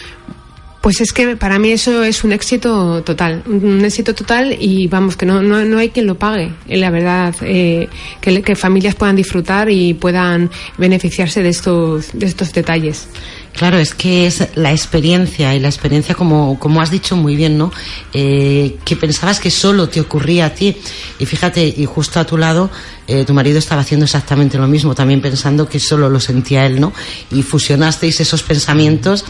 Pues 0.81 1.01
es 1.01 1.11
que 1.11 1.35
para 1.35 1.57
mí 1.57 1.71
eso 1.71 2.03
es 2.03 2.23
un 2.23 2.31
éxito 2.31 3.01
total, 3.01 3.41
un 3.47 3.83
éxito 3.83 4.13
total 4.13 4.55
y 4.59 4.85
vamos, 4.85 5.17
que 5.17 5.25
no, 5.25 5.41
no, 5.41 5.65
no 5.65 5.79
hay 5.79 5.89
quien 5.89 6.05
lo 6.05 6.13
pague, 6.13 6.51
eh, 6.67 6.77
la 6.77 6.91
verdad, 6.91 7.33
eh, 7.41 7.89
que, 8.21 8.43
que 8.43 8.55
familias 8.55 8.93
puedan 8.93 9.15
disfrutar 9.15 9.67
y 9.71 9.95
puedan 9.95 10.51
beneficiarse 10.77 11.41
de 11.41 11.49
estos, 11.49 12.11
de 12.13 12.27
estos 12.27 12.53
detalles. 12.53 13.07
Claro, 13.55 13.77
es 13.77 13.95
que 13.95 14.27
es 14.27 14.49
la 14.55 14.71
experiencia 14.71 15.55
y 15.55 15.59
la 15.59 15.69
experiencia, 15.69 16.13
como, 16.13 16.59
como 16.59 16.81
has 16.81 16.91
dicho 16.91 17.15
muy 17.15 17.37
bien, 17.37 17.57
¿no? 17.57 17.71
Eh, 18.13 18.77
que 18.83 18.97
pensabas 18.97 19.39
que 19.39 19.49
solo 19.49 19.87
te 19.87 20.01
ocurría 20.01 20.47
a 20.47 20.49
ti. 20.49 20.75
Y 21.19 21.25
fíjate, 21.25 21.65
y 21.65 21.85
justo 21.85 22.19
a 22.19 22.25
tu 22.25 22.37
lado, 22.37 22.69
eh, 23.07 23.23
tu 23.23 23.33
marido 23.33 23.59
estaba 23.59 23.81
haciendo 23.81 24.05
exactamente 24.05 24.57
lo 24.57 24.67
mismo, 24.67 24.95
también 24.95 25.21
pensando 25.21 25.69
que 25.69 25.79
solo 25.79 26.09
lo 26.09 26.19
sentía 26.19 26.65
él, 26.65 26.79
¿no? 26.79 26.91
Y 27.31 27.43
fusionasteis 27.43 28.19
esos 28.19 28.41
pensamientos 28.41 29.23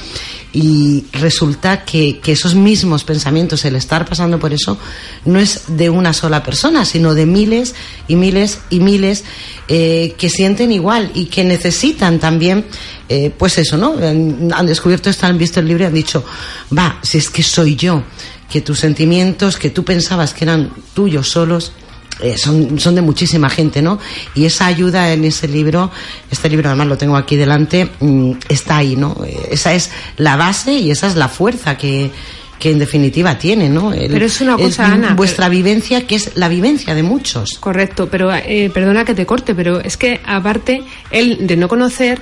y 0.54 1.04
resulta 1.12 1.84
que, 1.84 2.22
esos 2.26 2.56
mismos 2.56 3.04
pensamientos, 3.04 3.66
el 3.66 3.76
estar 3.76 4.06
pasando 4.06 4.40
por 4.40 4.54
eso, 4.54 4.78
no 5.26 5.40
es 5.40 5.64
de 5.68 5.90
una 5.90 6.14
sola 6.14 6.42
persona, 6.42 6.86
sino 6.86 7.14
de 7.14 7.26
miles 7.26 7.76
y 8.08 8.16
miles 8.16 8.60
y 8.70 8.80
miles 8.80 9.26
eh, 9.68 10.16
que 10.18 10.30
sienten 10.30 10.72
igual 10.72 11.12
y 11.14 11.26
que 11.26 11.44
necesitan 11.44 12.20
también 12.20 12.66
eh, 13.10 13.32
pues 13.38 13.58
eso, 13.58 13.76
¿no? 13.78 13.96
Han 14.00 14.66
descubierto 14.66 15.10
esto, 15.10 15.26
han 15.26 15.38
visto 15.38 15.60
el 15.60 15.68
libro 15.68 15.84
y 15.84 15.88
han 15.88 15.94
dicho, 15.94 16.24
va, 16.76 17.00
si 17.04 17.18
es 17.18 17.30
que 17.30 17.44
soy 17.44 17.76
yo, 17.76 18.04
que 18.50 18.62
tus 18.62 18.80
sentimientos 18.80 19.58
que 19.58 19.70
tú 19.70 19.84
pensabas 19.84 20.34
que 20.34 20.46
eran 20.46 20.72
tuyos 20.94 21.30
solos, 21.30 21.74
eh, 22.22 22.38
son, 22.38 22.80
son 22.80 22.96
de 22.96 23.02
muchísima 23.02 23.50
gente, 23.50 23.82
¿no? 23.82 24.00
Y 24.36 24.46
esa 24.46 24.68
ayuda 24.68 25.12
en 25.12 25.26
ese 25.26 25.48
libro, 25.48 25.92
este 26.32 26.50
libro 26.50 26.70
además 26.70 26.88
lo 26.88 26.98
tengo 26.98 27.18
aquí 27.18 27.36
delante, 27.36 27.90
mm, 28.00 28.32
está 28.48 28.78
ahí, 28.78 28.96
¿no? 28.96 29.18
Eh, 29.26 29.50
esa 29.52 29.74
es 29.74 29.92
la 30.18 30.38
base 30.38 30.74
y 30.74 30.92
esa 30.92 31.08
es 31.08 31.16
la 31.16 31.28
fuerza 31.28 31.78
que, 31.78 32.12
que 32.58 32.72
en 32.72 32.80
definitiva 32.80 33.38
tiene, 33.38 33.68
¿no? 33.68 33.92
pero 33.92 34.26
es 34.26 34.40
una 34.40 34.56
cosa, 34.56 34.86
Ana. 34.86 35.14
Vuestra 35.14 35.50
vivencia, 35.50 36.08
que 36.08 36.16
es 36.16 36.32
la 36.36 36.48
vivencia 36.48 36.96
de 36.96 37.04
muchos. 37.04 37.58
Correcto, 37.60 38.08
pero 38.10 38.30
perdona 38.74 39.04
que 39.04 39.14
te 39.14 39.26
corte, 39.26 39.54
pero 39.54 39.82
es 39.82 39.98
que 39.98 40.22
aparte, 40.26 40.84
él 41.12 41.40
de 41.42 41.58
no 41.58 41.68
conocer, 41.68 42.22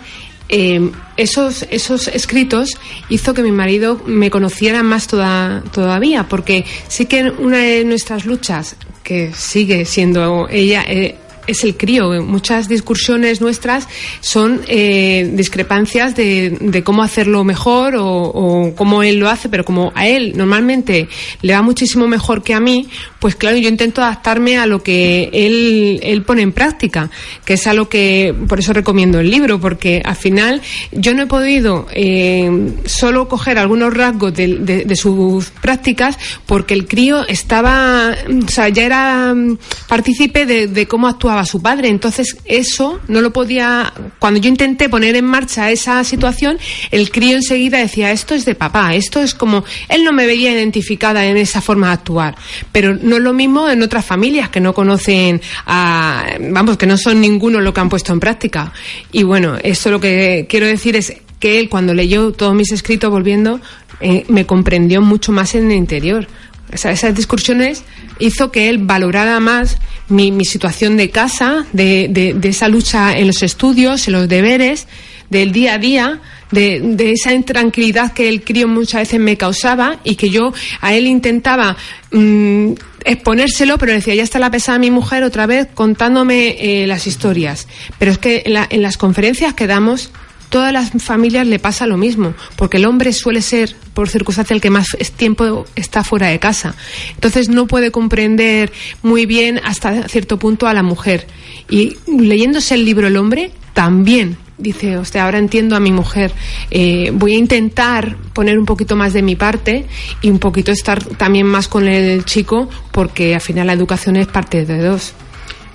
eh, 0.50 0.92
esos, 1.18 1.66
esos 1.72 2.08
escritos 2.08 2.78
hizo 3.10 3.34
que 3.34 3.44
mi 3.44 3.52
marido 3.52 4.02
me 4.06 4.30
conociera 4.30 4.84
más 4.84 5.08
toda, 5.08 5.64
todavía, 5.72 6.28
porque 6.28 6.66
sí 6.88 7.06
que 7.06 7.24
una 7.24 7.60
de 7.60 7.86
nuestras 7.86 8.26
luchas, 8.26 8.76
que 9.04 9.34
sigue 9.34 9.86
siendo 9.86 10.48
ella, 10.50 10.84
eh, 10.88 11.18
es 11.48 11.64
el 11.64 11.76
crío. 11.76 12.10
Muchas 12.22 12.68
discusiones 12.68 13.42
nuestras 13.42 13.88
son 14.22 14.62
eh, 14.68 15.30
discrepancias 15.34 16.16
de, 16.16 16.58
de, 16.60 16.84
cómo 16.84 17.04
hacerlo 17.04 17.44
mejor 17.44 17.96
o, 17.98 18.74
cómo 18.76 19.04
él 19.04 19.18
lo 19.18 19.30
hace, 19.30 19.50
pero 19.50 19.66
como 19.66 19.92
a 19.96 20.08
él 20.08 20.34
normalmente 20.36 21.08
le 21.42 21.54
va 21.54 21.62
muchísimo 21.62 22.08
mejor 22.08 22.44
que 22.44 22.54
a 22.54 22.60
mí, 22.60 22.88
pues 23.20 23.36
claro, 23.36 23.58
yo 23.58 23.70
intento 23.70 24.02
adaptarme 24.02 24.58
a 24.58 24.66
lo 24.66 24.84
que 24.84 25.30
él, 25.34 26.00
él 26.04 26.24
pone 26.24 26.42
en 26.42 26.52
práctica, 26.52 27.10
que 27.46 27.54
es 27.54 27.68
a 27.68 27.74
lo 27.74 27.90
que, 27.90 28.34
por 28.48 28.60
eso 28.60 28.74
recomiendo 28.74 29.20
el 29.20 29.30
libro, 29.30 29.60
porque 29.60 30.02
al 30.04 30.16
final 30.16 30.62
yo 30.92 31.14
no 31.14 31.24
he 31.24 31.28
podido 31.28 31.88
eh, 31.94 32.74
solo 32.86 33.28
coger 33.28 33.58
algunos 33.58 33.94
rasgos 33.94 34.34
de, 34.34 34.58
de, 34.58 34.96
sus 34.96 35.50
prácticas 35.50 36.18
porque 36.46 36.74
el 36.74 36.88
crío 36.88 37.28
estaba, 37.28 38.16
o 38.46 38.48
sea, 38.48 38.70
ya 38.70 38.84
era 38.84 39.34
mm, 39.34 39.58
partícipe 39.88 40.46
de, 40.46 40.68
de 40.68 40.88
cómo 40.88 41.08
actuaba 41.08 41.33
su 41.46 41.62
padre. 41.62 41.90
Entonces, 41.90 42.38
eso 42.46 43.00
no 43.08 43.22
lo 43.22 43.34
podía. 43.34 43.94
Cuando 44.20 44.40
yo 44.40 44.50
intenté 44.50 44.90
poner 44.90 45.16
en 45.16 45.26
marcha 45.26 45.72
esa 45.72 46.04
situación, 46.04 46.60
el 46.92 47.12
crío 47.12 47.36
enseguida 47.36 47.80
decía: 47.80 48.12
Esto 48.12 48.36
es 48.36 48.46
de 48.46 48.56
papá, 48.56 48.94
esto 48.96 49.22
es 49.22 49.34
como. 49.34 49.64
Él 49.90 50.04
no 50.04 50.14
me 50.14 50.26
veía 50.26 50.52
identificada 50.52 51.26
en 51.26 51.38
esa 51.38 51.62
forma 51.62 51.88
de 51.88 51.94
actuar. 51.94 52.36
Pero 52.72 52.96
no 52.96 53.18
es 53.18 53.22
lo 53.22 53.34
mismo 53.34 53.70
en 53.70 53.82
otras 53.82 54.06
familias 54.06 54.50
que 54.50 54.60
no 54.60 54.74
conocen 54.74 55.42
a. 55.66 56.26
Vamos, 56.40 56.78
que 56.78 56.86
no 56.86 56.98
son 56.98 57.20
ninguno 57.20 57.60
lo 57.60 57.74
que 57.74 57.82
han 57.82 57.90
puesto 57.90 58.14
en 58.14 58.20
práctica. 58.20 58.72
Y 59.12 59.24
bueno, 59.24 59.58
esto 59.62 59.92
lo 59.92 60.00
que 60.00 60.46
quiero 60.48 60.68
decir 60.68 60.96
es 60.96 61.14
que 61.40 61.60
él, 61.60 61.68
cuando 61.70 61.94
leyó 61.94 62.32
todos 62.32 62.56
mis 62.56 62.72
escritos 62.72 63.10
volviendo, 63.10 63.60
eh, 64.00 64.26
me 64.30 64.46
comprendió 64.46 65.02
mucho 65.02 65.32
más 65.32 65.56
en 65.56 65.72
el 65.72 65.78
interior. 65.78 66.28
Esas 66.74 67.16
discusiones 67.16 67.84
hizo 68.20 68.52
que 68.52 68.70
él 68.70 68.80
valorara 68.80 69.40
más 69.40 69.78
mi, 70.10 70.46
situación 70.46 70.98
de 70.98 71.10
casa, 71.10 71.66
de, 71.74 72.08
de, 72.10 72.50
esa 72.50 72.68
lucha 72.68 73.18
en 73.18 73.28
los 73.28 73.42
estudios, 73.42 74.08
en 74.08 74.14
los 74.14 74.28
deberes, 74.28 74.88
del 75.30 75.52
día 75.52 75.76
a 75.76 75.78
día, 75.78 76.22
de, 76.52 76.80
de, 76.80 77.12
esa 77.12 77.34
intranquilidad 77.34 78.14
que 78.14 78.30
el 78.30 78.44
crío 78.44 78.68
muchas 78.68 79.02
veces 79.02 79.20
me 79.20 79.38
causaba 79.38 80.00
y 80.04 80.16
que 80.16 80.30
yo 80.30 80.54
a 80.82 80.94
él 80.94 81.08
intentaba 81.08 81.76
mm, 82.12 82.74
exponérselo, 83.06 83.78
pero 83.78 83.94
decía, 83.94 84.14
ya 84.14 84.24
está 84.24 84.38
la 84.38 84.52
pesada 84.52 84.78
mi 84.78 84.92
mujer 84.92 85.24
otra 85.24 85.48
vez 85.48 85.68
contándome 85.74 86.56
eh, 86.60 86.88
las 86.88 87.08
historias. 87.08 87.68
Pero 87.98 88.12
es 88.12 88.18
que 88.18 88.44
en, 88.46 88.58
en 88.70 88.82
las 88.82 88.98
conferencias 88.98 89.54
que 89.54 89.66
damos 89.66 90.12
todas 90.54 90.72
las 90.72 90.92
familias 91.02 91.48
le 91.48 91.58
pasa 91.58 91.88
lo 91.88 91.98
mismo, 91.98 92.36
porque 92.56 92.78
el 92.78 92.86
hombre 92.86 93.12
suele 93.12 93.42
ser, 93.42 93.76
por 93.96 94.08
circunstancia, 94.08 94.54
el 94.54 94.62
que 94.62 94.70
más 94.70 94.86
tiempo 95.16 95.66
está 95.76 96.04
fuera 96.04 96.28
de 96.28 96.38
casa. 96.38 96.76
Entonces 97.16 97.50
no 97.50 97.66
puede 97.66 97.90
comprender 97.90 98.72
muy 99.02 99.26
bien 99.26 99.60
hasta 99.64 100.08
cierto 100.08 100.38
punto 100.38 100.68
a 100.68 100.76
la 100.76 100.84
mujer. 100.84 101.26
Y 101.72 101.98
leyéndose 102.06 102.76
el 102.76 102.86
libro 102.86 103.08
El 103.08 103.18
hombre, 103.18 103.50
también 103.74 104.38
dice, 104.60 105.00
usted 105.00 105.22
ahora 105.22 105.40
entiendo 105.40 105.76
a 105.76 105.80
mi 105.80 105.92
mujer, 105.92 106.32
eh, 106.70 107.10
voy 107.12 107.34
a 107.34 107.38
intentar 107.40 108.16
poner 108.34 108.60
un 108.60 108.68
poquito 108.68 108.96
más 108.96 109.12
de 109.12 109.24
mi 109.24 109.36
parte 109.36 109.88
y 110.22 110.30
un 110.30 110.38
poquito 110.38 110.72
estar 110.72 111.04
también 111.04 111.48
más 111.48 111.68
con 111.68 111.88
el 111.88 112.26
chico, 112.26 112.70
porque 112.92 113.34
al 113.34 113.42
final 113.42 113.66
la 113.66 113.74
educación 113.74 114.18
es 114.18 114.28
parte 114.28 114.66
de 114.68 114.78
dos. 114.84 115.16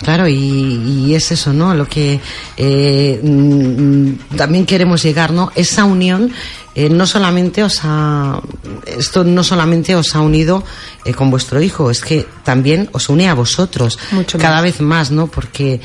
Claro, 0.03 0.29
y, 0.29 1.15
es 1.15 1.33
eso, 1.33 1.53
¿no? 1.53 1.75
Lo 1.75 1.87
que 1.87 2.21
eh, 2.57 3.21
mm, 3.23 4.37
también 4.37 4.65
queremos 4.65 5.03
llegar, 5.03 5.33
¿no? 5.33 5.51
Esa 5.57 5.85
unión 5.85 6.33
eh, 6.75 6.89
no 6.89 7.07
solamente 7.07 7.65
os 7.65 7.81
ha, 7.83 8.41
esto 8.87 9.25
no 9.25 9.43
solamente 9.43 9.97
os 9.97 10.15
ha 10.15 10.21
unido 10.21 10.63
eh, 11.05 11.13
con 11.13 11.31
vuestro 11.31 11.61
hijo, 11.61 11.91
es 11.91 12.01
que 12.01 12.27
también 12.45 12.89
os 12.93 13.09
une 13.09 13.29
a 13.29 13.35
vosotros 13.35 13.99
cada 14.39 14.61
vez 14.61 14.81
más, 14.81 15.11
¿no? 15.11 15.27
Porque 15.27 15.81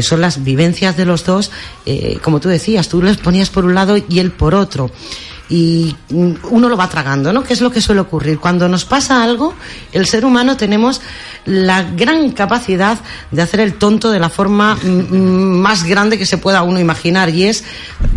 son 0.00 0.20
las 0.20 0.44
vivencias 0.44 0.96
de 0.96 1.04
los 1.04 1.24
dos, 1.24 1.50
como 2.22 2.40
tú 2.40 2.48
decías, 2.48 2.88
tú 2.88 3.02
les 3.02 3.16
ponías 3.16 3.50
por 3.50 3.64
un 3.64 3.74
lado 3.74 3.96
y 3.96 4.18
él 4.20 4.30
por 4.30 4.54
otro. 4.54 4.90
Y 5.48 5.94
mm, 6.10 6.32
uno 6.50 6.68
lo 6.68 6.76
va 6.76 6.88
tragando, 6.88 7.32
¿no? 7.32 7.44
¿Qué 7.44 7.52
es 7.52 7.60
lo 7.60 7.70
que 7.70 7.80
suele 7.80 8.00
ocurrir? 8.00 8.38
Cuando 8.38 8.68
nos 8.68 8.84
pasa 8.84 9.22
algo, 9.22 9.54
el 9.92 10.06
ser 10.06 10.24
humano 10.24 10.56
tenemos 10.56 11.00
la 11.44 11.82
gran 11.82 12.32
capacidad 12.32 12.98
de 13.30 13.42
hacer 13.42 13.60
el 13.60 13.74
tonto 13.74 14.10
de 14.10 14.18
la 14.18 14.28
forma 14.28 14.74
mm, 14.74 14.88
mm, 14.88 15.60
más 15.60 15.84
grande 15.84 16.18
que 16.18 16.26
se 16.26 16.38
pueda 16.38 16.62
uno 16.62 16.80
imaginar 16.80 17.28
y 17.30 17.44
es 17.44 17.64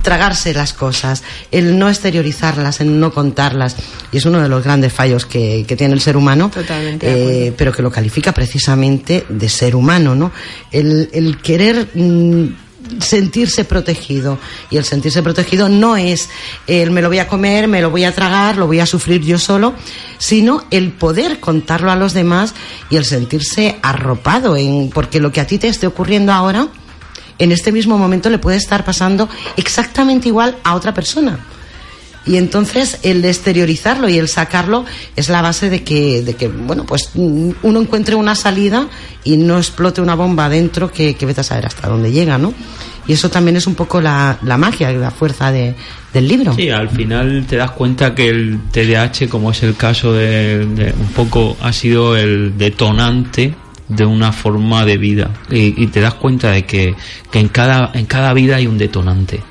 tragarse 0.01 0.53
las 0.53 0.73
cosas, 0.73 1.23
el 1.51 1.77
no 1.77 1.89
exteriorizarlas, 1.89 2.81
el 2.81 2.99
no 2.99 3.13
contarlas. 3.13 3.75
Y 4.11 4.17
es 4.17 4.25
uno 4.25 4.41
de 4.41 4.49
los 4.49 4.63
grandes 4.63 4.91
fallos 4.91 5.25
que, 5.25 5.65
tiene 5.77 5.93
el 5.93 6.01
ser 6.01 6.17
humano, 6.17 6.49
Totalmente 6.51 7.53
pero 7.55 7.71
que 7.71 7.81
lo 7.81 7.91
califica 7.91 8.33
precisamente 8.33 9.25
de 9.29 9.49
ser 9.49 9.75
humano, 9.75 10.15
¿no? 10.15 10.31
El, 10.71 11.09
el 11.13 11.37
querer 11.37 11.89
sentirse 12.99 13.65
protegido. 13.65 14.37
Y 14.69 14.77
el 14.77 14.85
sentirse 14.85 15.23
protegido 15.23 15.69
no 15.69 15.97
es 15.97 16.29
el 16.67 16.91
me 16.91 17.01
lo 17.01 17.09
voy 17.09 17.19
a 17.19 17.27
comer, 17.27 17.67
me 17.67 17.81
lo 17.81 17.89
voy 17.89 18.03
a 18.03 18.13
tragar, 18.13 18.57
lo 18.57 18.67
voy 18.67 18.79
a 18.79 18.85
sufrir 18.85 19.21
yo 19.21 19.37
solo, 19.37 19.73
sino 20.17 20.63
el 20.71 20.91
poder 20.91 21.39
contarlo 21.39 21.91
a 21.91 21.95
los 21.95 22.13
demás 22.13 22.53
y 22.89 22.95
el 22.97 23.05
sentirse 23.05 23.77
arropado 23.81 24.55
en, 24.55 24.89
porque 24.89 25.19
lo 25.19 25.31
que 25.31 25.41
a 25.41 25.47
ti 25.47 25.57
te 25.57 25.67
esté 25.67 25.87
ocurriendo 25.87 26.33
ahora, 26.33 26.67
en 27.37 27.51
este 27.51 27.71
mismo 27.71 27.97
momento 27.97 28.29
le 28.29 28.37
puede 28.37 28.57
estar 28.57 28.83
pasando 28.83 29.29
exactamente 29.55 30.27
igual 30.27 30.57
a 30.63 30.75
otra 30.75 30.93
persona. 30.93 31.39
Y 32.25 32.37
entonces 32.37 32.99
el 33.03 33.23
exteriorizarlo 33.25 34.09
y 34.09 34.17
el 34.17 34.27
sacarlo 34.27 34.85
es 35.15 35.29
la 35.29 35.41
base 35.41 35.69
de 35.69 35.83
que, 35.83 36.21
de 36.21 36.35
que 36.35 36.47
bueno, 36.47 36.85
pues 36.85 37.11
uno 37.15 37.79
encuentre 37.79 38.15
una 38.15 38.35
salida 38.35 38.87
y 39.23 39.37
no 39.37 39.57
explote 39.57 40.01
una 40.01 40.15
bomba 40.15 40.49
dentro 40.49 40.91
que, 40.91 41.15
que 41.15 41.25
vete 41.25 41.41
a 41.41 41.43
saber 41.43 41.65
hasta 41.65 41.87
dónde 41.87 42.11
llega, 42.11 42.37
¿no? 42.37 42.53
Y 43.07 43.13
eso 43.13 43.29
también 43.29 43.57
es 43.57 43.65
un 43.65 43.73
poco 43.73 43.99
la, 44.01 44.37
la 44.43 44.57
magia, 44.57 44.91
la 44.91 45.09
fuerza 45.09 45.51
de, 45.51 45.73
del 46.13 46.27
libro. 46.27 46.53
Sí, 46.53 46.69
al 46.69 46.89
final 46.89 47.45
te 47.49 47.55
das 47.55 47.71
cuenta 47.71 48.13
que 48.13 48.29
el 48.29 48.59
TDAH, 48.71 49.27
como 49.29 49.49
es 49.49 49.63
el 49.63 49.75
caso 49.75 50.13
de, 50.13 50.65
de 50.67 50.93
un 50.93 51.07
poco, 51.15 51.57
ha 51.61 51.73
sido 51.73 52.15
el 52.15 52.55
detonante 52.57 53.55
de 53.87 54.05
una 54.05 54.31
forma 54.31 54.85
de 54.85 54.97
vida 54.97 55.31
y, 55.49 55.81
y 55.81 55.87
te 55.87 56.01
das 56.01 56.13
cuenta 56.13 56.51
de 56.51 56.65
que, 56.65 56.93
que 57.31 57.39
en 57.39 57.47
cada 57.47 57.89
en 57.95 58.05
cada 58.05 58.33
vida 58.33 58.57
hay 58.57 58.67
un 58.67 58.77
detonante 58.77 59.41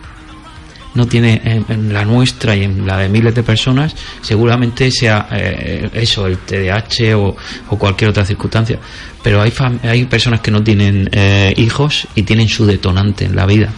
no 0.98 1.06
tiene 1.06 1.40
en, 1.44 1.92
la 1.92 2.04
nuestra 2.04 2.56
y 2.56 2.64
en 2.64 2.84
la 2.84 2.96
de 2.98 3.08
miles 3.08 3.32
de 3.32 3.44
personas, 3.44 3.94
seguramente 4.20 4.90
sea 4.90 5.28
eh, 5.30 5.88
eso, 5.92 6.26
el 6.26 6.38
TDAH 6.38 7.14
o, 7.14 7.36
o, 7.68 7.78
cualquier 7.78 8.10
otra 8.10 8.24
circunstancia. 8.24 8.80
Pero 9.22 9.40
hay, 9.40 9.52
hay 9.84 10.06
personas 10.06 10.40
que 10.40 10.50
no 10.50 10.60
tienen 10.64 11.08
eh, 11.12 11.54
hijos 11.56 12.08
y 12.16 12.24
tienen 12.24 12.48
su 12.48 12.66
detonante 12.66 13.26
en 13.26 13.36
la 13.36 13.46
vida. 13.46 13.72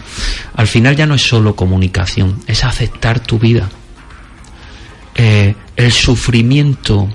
Al 0.55 0.65
final 0.65 0.95
ya 0.95 1.05
no 1.05 1.13
es 1.13 1.21
solo 1.21 1.55
comunicación, 1.55 2.39
es 2.47 2.63
aceptar 2.63 3.19
tu 3.19 3.37
vida. 3.37 3.69
Eh, 5.13 5.53
el 5.75 5.91
sufrimiento 5.91 7.07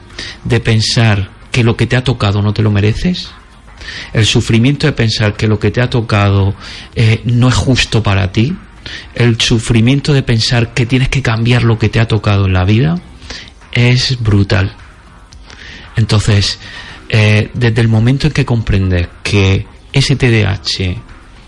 de 0.45 0.61
pensar 0.61 1.31
que 1.51 1.65
lo 1.65 1.77
que 1.77 1.89
te 1.89 1.97
ha 1.97 2.05
tocado 2.05 2.43
no 2.43 2.55
te 2.55 2.63
lo 2.63 2.71
mereces, 2.71 3.31
el 4.13 4.25
sufrimiento 4.25 4.87
de 4.87 4.93
pensar 4.93 5.35
que 5.35 5.49
lo 5.49 5.59
que 5.59 5.73
te 5.73 5.81
ha 5.81 5.91
tocado 5.91 6.55
no 7.25 7.49
es 7.49 7.55
justo 7.55 8.03
para 8.05 8.31
ti, 8.31 8.55
el 9.15 9.41
sufrimiento 9.41 10.13
de 10.13 10.23
pensar 10.23 10.75
que 10.75 10.87
tienes 10.87 11.09
que 11.09 11.23
cambiar 11.23 11.63
lo 11.63 11.79
que 11.79 11.89
te 11.89 12.01
ha 12.01 12.09
tocado 12.09 12.47
en 12.47 12.53
la 12.53 12.65
vida 12.65 13.01
es 13.73 14.19
brutal. 14.21 14.75
Entonces, 15.97 16.59
eh, 17.09 17.51
desde 17.55 17.81
el 17.81 17.89
momento 17.89 18.27
en 18.27 18.33
que 18.33 18.45
comprendes 18.45 19.09
que 19.23 19.67
ese 19.93 20.17
TDAH, 20.17 20.97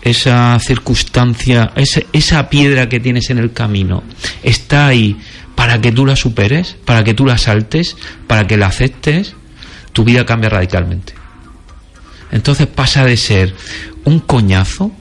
esa 0.01 0.57
circunstancia, 0.59 1.71
esa, 1.75 2.01
esa 2.13 2.49
piedra 2.49 2.89
que 2.89 2.99
tienes 2.99 3.29
en 3.29 3.37
el 3.37 3.51
camino, 3.51 4.03
está 4.43 4.87
ahí 4.87 5.17
para 5.55 5.81
que 5.81 5.91
tú 5.91 6.05
la 6.05 6.15
superes, 6.15 6.77
para 6.85 7.03
que 7.03 7.13
tú 7.13 7.25
la 7.25 7.37
saltes, 7.37 7.97
para 8.27 8.47
que 8.47 8.57
la 8.57 8.67
aceptes, 8.67 9.35
tu 9.91 10.03
vida 10.03 10.25
cambia 10.25 10.49
radicalmente. 10.49 11.13
Entonces 12.31 12.67
pasa 12.67 13.03
de 13.05 13.17
ser 13.17 13.53
un 14.05 14.19
coñazo, 14.19 14.91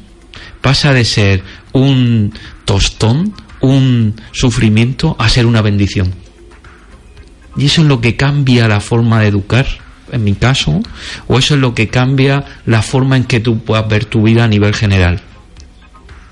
pasa 0.61 0.93
de 0.93 1.05
ser 1.05 1.43
un 1.73 2.33
tostón, 2.65 3.35
un 3.61 4.21
sufrimiento, 4.33 5.17
a 5.19 5.29
ser 5.29 5.47
una 5.47 5.63
bendición. 5.63 6.13
Y 7.57 7.67
eso 7.67 7.83
es 7.83 7.89
lo 7.89 8.01
que 8.01 8.17
cambia 8.17 8.69
la 8.69 8.81
forma 8.81 9.21
de 9.21 9.29
educar, 9.29 9.67
en 10.13 10.25
mi 10.25 10.35
caso, 10.35 10.81
o 11.27 11.39
eso 11.39 11.55
es 11.55 11.61
lo 11.61 11.75
que 11.75 11.89
cambia 11.89 12.45
la 12.67 12.83
forma 12.83 13.17
en 13.17 13.25
que 13.25 13.41
tú 13.41 13.59
puedas 13.59 13.89
ver 13.89 14.05
tu 14.05 14.23
vida 14.23 14.45
a 14.45 14.49
nivel 14.49 14.75
general. 14.75 15.21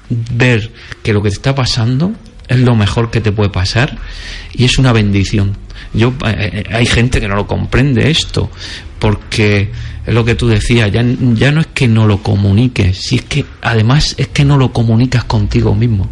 Ver 0.09 0.71
que 1.02 1.12
lo 1.12 1.23
que 1.23 1.31
te 1.31 1.37
está 1.37 1.55
pasando 1.55 2.12
es 2.49 2.61
lo 2.61 2.76
mejor 2.76 3.11
que 3.11 3.21
te 3.21 3.33
puede 3.33 3.50
pasar 3.50 3.99
y 4.52 4.64
es 4.64 4.78
una 4.78 4.93
bendición. 4.93 5.57
Yo 5.93 6.14
eh, 6.26 6.64
hay 6.71 6.87
gente 6.87 7.21
que 7.21 7.28
no 7.28 7.35
lo 7.35 7.47
comprende 7.47 8.11
esto 8.11 8.50
porque 8.99 9.71
es 10.07 10.15
lo 10.15 10.25
que 10.25 10.35
tú 10.35 10.49
decías, 10.49 10.91
ya, 10.93 11.04
ya 11.35 11.50
no 11.50 11.61
es 11.61 11.67
que 11.69 11.89
no 11.89 12.06
lo 12.06 12.23
comuniques, 12.23 12.99
si 12.99 13.17
es 13.17 13.23
que 13.23 13.45
además 13.61 14.15
es 14.19 14.28
que 14.28 14.45
no 14.45 14.56
lo 14.56 14.73
comunicas 14.73 15.25
contigo 15.25 15.75
mismo. 15.75 16.09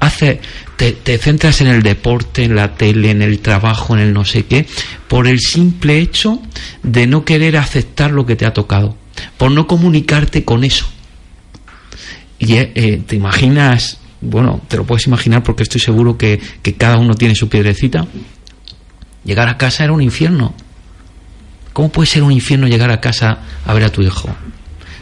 Hace, 0.00 0.40
te, 0.76 0.92
te, 0.92 1.16
centras 1.18 1.60
en 1.60 1.68
el 1.68 1.82
deporte, 1.82 2.42
en 2.42 2.56
la 2.56 2.74
tele, 2.74 3.10
en 3.10 3.22
el 3.22 3.38
trabajo, 3.38 3.94
en 3.94 4.00
el 4.00 4.12
no 4.12 4.24
sé 4.24 4.46
qué, 4.46 4.66
por 5.06 5.28
el 5.28 5.38
simple 5.38 5.98
hecho 5.98 6.42
de 6.82 7.06
no 7.06 7.24
querer 7.24 7.56
aceptar 7.56 8.10
lo 8.10 8.26
que 8.26 8.34
te 8.34 8.46
ha 8.46 8.52
tocado, 8.52 8.96
por 9.36 9.52
no 9.52 9.66
comunicarte 9.68 10.44
con 10.44 10.64
eso. 10.64 10.86
Y 12.40 12.54
eh, 12.54 13.02
te 13.06 13.14
imaginas, 13.14 13.98
bueno, 14.20 14.60
te 14.66 14.76
lo 14.76 14.84
puedes 14.84 15.06
imaginar 15.06 15.44
porque 15.44 15.62
estoy 15.62 15.80
seguro 15.80 16.18
que, 16.18 16.40
que 16.62 16.74
cada 16.74 16.98
uno 16.98 17.14
tiene 17.14 17.36
su 17.36 17.48
piedrecita. 17.48 18.08
Llegar 19.22 19.48
a 19.48 19.56
casa 19.56 19.84
era 19.84 19.92
un 19.92 20.02
infierno 20.02 20.52
¿Cómo 21.72 21.90
puede 21.90 22.06
ser 22.06 22.22
un 22.22 22.32
infierno 22.32 22.66
llegar 22.68 22.90
a 22.90 23.00
casa 23.00 23.38
a 23.64 23.74
ver 23.74 23.84
a 23.84 23.90
tu 23.90 24.02
hijo? 24.02 24.28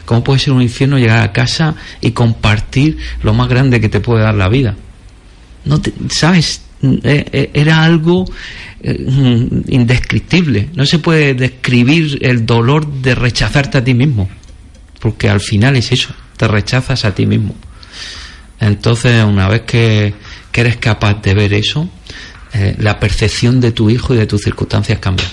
¿Cómo 0.05 0.23
puede 0.23 0.39
ser 0.39 0.53
un 0.53 0.61
infierno 0.61 0.97
llegar 0.97 1.23
a 1.23 1.31
casa 1.31 1.75
y 2.01 2.11
compartir 2.11 2.97
lo 3.23 3.33
más 3.33 3.47
grande 3.47 3.79
que 3.79 3.89
te 3.89 3.99
puede 3.99 4.23
dar 4.23 4.35
la 4.35 4.49
vida? 4.49 4.75
No 5.65 5.79
¿Sabes? 6.09 6.61
Eh, 6.83 7.25
eh, 7.31 7.51
era 7.53 7.83
algo 7.83 8.25
eh, 8.81 8.97
indescriptible. 9.67 10.69
No 10.73 10.85
se 10.85 10.99
puede 10.99 11.33
describir 11.33 12.17
el 12.21 12.45
dolor 12.45 12.91
de 12.91 13.15
rechazarte 13.15 13.77
a 13.77 13.83
ti 13.83 13.93
mismo. 13.93 14.29
Porque 14.99 15.29
al 15.29 15.39
final 15.39 15.75
es 15.75 15.91
eso, 15.91 16.09
te 16.37 16.47
rechazas 16.47 17.05
a 17.05 17.13
ti 17.13 17.25
mismo. 17.25 17.55
Entonces, 18.59 19.23
una 19.23 19.47
vez 19.47 19.61
que, 19.61 20.13
eres 20.53 20.77
capaz 20.77 21.21
de 21.21 21.33
ver 21.33 21.53
eso, 21.53 21.89
la 22.77 22.99
percepción 22.99 23.59
de 23.59 23.71
tu 23.71 23.89
hijo 23.89 24.13
y 24.13 24.17
de 24.17 24.27
tus 24.27 24.41
circunstancias 24.41 24.99
cambia 24.99 25.25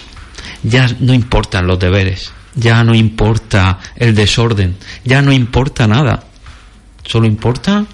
ya 0.62 0.88
no 1.01 1.14
importan 1.14 1.66
los 1.66 1.79
deberes, 1.79 2.33
ya 2.55 2.83
no 2.85 2.94
importa 2.94 3.79
el 3.97 4.14
desorden, 4.14 4.77
ya 5.05 5.23
no 5.23 5.33
importa 5.33 5.87
nada. 5.87 6.25
Solo 7.05 7.27
importa 7.27 7.87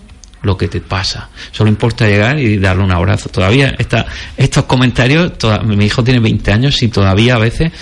lo 0.44 0.56
que 0.56 0.68
te 0.68 0.80
pasa. 0.80 1.28
Solo 1.50 1.70
importa 1.70 2.06
llegar 2.06 2.38
y 2.38 2.58
darle 2.58 2.84
un 2.84 2.92
abrazo. 2.92 3.28
Todavía 3.30 3.74
está, 3.78 4.06
estos 4.36 4.64
comentarios, 4.64 5.32
mi 5.64 5.86
hijo 5.86 6.04
tiene 6.04 6.20
20 6.20 6.52
años 6.52 6.82
y 6.82 6.88
todavía 6.88 7.34
a 7.34 7.38
veces 7.38 7.72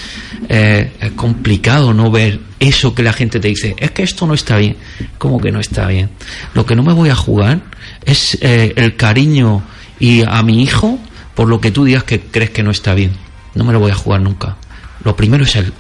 eh, 0.49 0.93
es 0.99 1.13
complicado 1.13 1.93
no 1.93 2.11
ver 2.11 2.41
eso 2.61 2.95
que 2.95 3.03
la 3.03 3.13
gente 3.13 3.41
te 3.41 3.49
dice. 3.49 3.75
Es 3.79 3.91
que 3.91 4.03
esto 4.03 4.27
no 4.27 4.35
está 4.35 4.57
bien. 4.57 4.77
¿Cómo 5.19 5.41
que 5.41 5.51
no 5.51 5.61
está 5.61 5.87
bien? 5.89 6.11
Lo 6.55 6.65
que 6.65 6.77
no 6.77 6.83
me 6.83 6.93
voy 6.93 7.11
a 7.11 7.17
jugar 7.17 7.61
es 8.05 8.39
eh, 8.41 8.73
el 8.77 8.97
cariño 8.97 9.63
y 9.99 10.23
a 10.23 10.43
mi 10.43 10.63
hijo 10.63 10.99
por 11.35 11.49
lo 11.49 11.61
que 11.61 11.71
tú 11.71 11.85
digas 11.85 12.05
que 12.05 12.21
crees 12.21 12.51
que 12.51 12.63
no 12.63 12.71
está 12.71 12.95
bien. 12.95 13.13
No 13.55 13.65
me 13.65 13.73
lo 13.73 13.81
voy 13.81 13.91
a 13.91 13.95
jugar 13.95 14.21
nunca. 14.21 14.57
Lo 15.05 15.17
primero 15.17 15.45
es 15.45 15.57
Él. 15.57 15.73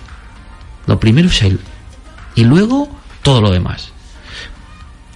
Lo 0.86 0.98
primero 0.98 1.28
es 1.28 1.42
Él. 1.42 1.60
Y 2.34 2.44
luego 2.44 2.88
todo 3.22 3.40
lo 3.40 3.50
demás. 3.50 3.92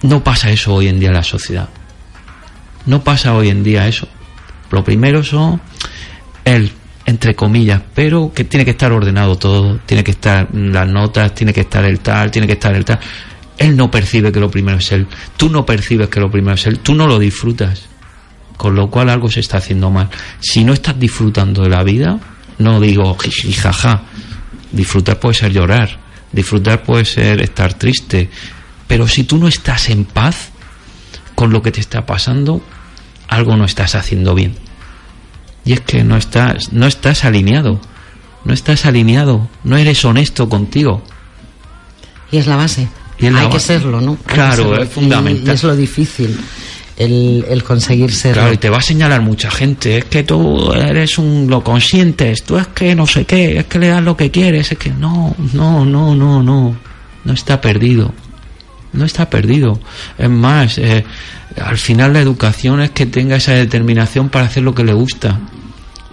No 0.01 0.23
pasa 0.23 0.51
eso 0.51 0.73
hoy 0.73 0.87
en 0.87 0.99
día 0.99 1.09
en 1.09 1.15
la 1.15 1.23
sociedad. 1.23 1.69
No 2.85 3.03
pasa 3.03 3.33
hoy 3.33 3.49
en 3.49 3.63
día 3.63 3.87
eso. 3.87 4.07
Lo 4.71 4.83
primero 4.83 5.23
son 5.23 5.61
Él, 6.45 6.71
entre 7.05 7.35
comillas, 7.35 7.81
pero 7.93 8.31
que 8.33 8.43
tiene 8.43 8.63
que 8.63 8.71
estar 8.71 8.91
ordenado 8.91 9.37
todo, 9.37 9.79
tiene 9.85 10.03
que 10.03 10.11
estar 10.11 10.47
las 10.53 10.87
notas, 10.87 11.33
tiene 11.33 11.53
que 11.53 11.61
estar 11.61 11.83
el 11.85 11.99
tal, 11.99 12.31
tiene 12.31 12.47
que 12.47 12.53
estar 12.53 12.75
el 12.75 12.85
tal. 12.85 12.99
Él 13.57 13.75
no 13.75 13.89
percibe 13.89 14.31
que 14.31 14.39
lo 14.39 14.51
primero 14.51 14.77
es 14.77 14.91
Él. 14.91 15.07
Tú 15.35 15.49
no 15.49 15.65
percibes 15.65 16.09
que 16.09 16.19
lo 16.19 16.29
primero 16.29 16.55
es 16.55 16.67
Él. 16.67 16.79
Tú 16.79 16.93
no 16.93 17.07
lo 17.07 17.17
disfrutas. 17.17 17.85
Con 18.55 18.75
lo 18.75 18.89
cual 18.89 19.09
algo 19.09 19.29
se 19.29 19.39
está 19.39 19.57
haciendo 19.57 19.89
mal. 19.89 20.09
Si 20.39 20.63
no 20.63 20.73
estás 20.73 20.99
disfrutando 20.99 21.63
de 21.63 21.69
la 21.69 21.83
vida, 21.83 22.19
no 22.59 22.79
digo 22.79 23.15
jaja. 23.61 24.03
Disfrutar 24.71 25.19
puede 25.19 25.35
ser 25.35 25.53
llorar, 25.53 25.99
disfrutar 26.31 26.83
puede 26.83 27.05
ser 27.05 27.41
estar 27.41 27.73
triste, 27.73 28.29
pero 28.87 29.07
si 29.07 29.23
tú 29.23 29.37
no 29.37 29.47
estás 29.47 29.89
en 29.89 30.05
paz 30.05 30.49
con 31.35 31.51
lo 31.51 31.61
que 31.61 31.71
te 31.71 31.79
está 31.79 32.05
pasando, 32.05 32.61
algo 33.27 33.55
no 33.55 33.65
estás 33.65 33.95
haciendo 33.95 34.35
bien. 34.35 34.55
Y 35.63 35.73
es 35.73 35.81
que 35.81 36.03
no 36.03 36.17
estás, 36.17 36.71
no 36.73 36.87
estás 36.87 37.25
alineado, 37.25 37.79
no 38.43 38.53
estás 38.53 38.85
alineado, 38.85 39.49
no 39.63 39.77
eres 39.77 40.03
honesto 40.05 40.49
contigo. 40.49 41.03
Y 42.31 42.37
es 42.37 42.47
la 42.47 42.55
base. 42.55 42.87
Y 43.19 43.27
es 43.27 43.33
la 43.33 43.41
Hay 43.41 43.49
que 43.49 43.59
serlo, 43.59 44.01
¿no? 44.01 44.17
Hay 44.27 44.33
Claro, 44.33 44.63
serlo. 44.63 44.83
es 44.83 44.89
fundamental. 44.89 45.47
Y 45.47 45.51
es 45.51 45.63
lo 45.63 45.75
difícil. 45.75 46.37
El, 46.97 47.45
el 47.47 47.63
conseguir 47.63 48.11
serlo. 48.11 48.41
Claro, 48.41 48.53
y 48.53 48.57
te 48.57 48.69
va 48.69 48.77
a 48.77 48.81
señalar 48.81 49.21
mucha 49.21 49.51
gente, 49.51 49.99
es 49.99 50.05
que 50.05 50.23
tú 50.23 50.71
eres 50.73 51.17
un 51.17 51.47
lo 51.49 51.63
consientes, 51.63 52.43
tú 52.43 52.57
es 52.57 52.67
que 52.67 52.95
no 52.95 53.05
sé 53.05 53.25
qué, 53.25 53.59
es 53.59 53.65
que 53.65 53.79
le 53.79 53.87
das 53.87 54.03
lo 54.03 54.17
que 54.17 54.31
quieres, 54.31 54.71
es 54.71 54.77
que 54.77 54.89
no, 54.89 55.35
no, 55.53 55.85
no, 55.85 56.15
no, 56.15 56.41
no, 56.41 56.75
no 57.23 57.33
está 57.33 57.61
perdido, 57.61 58.13
no 58.93 59.05
está 59.05 59.29
perdido. 59.29 59.79
Es 60.17 60.29
más, 60.29 60.79
eh, 60.79 61.05
al 61.63 61.77
final 61.77 62.13
la 62.13 62.19
educación 62.19 62.81
es 62.81 62.89
que 62.91 63.05
tenga 63.05 63.35
esa 63.35 63.53
determinación 63.53 64.29
para 64.29 64.45
hacer 64.45 64.63
lo 64.63 64.73
que 64.73 64.83
le 64.83 64.93
gusta, 64.93 65.39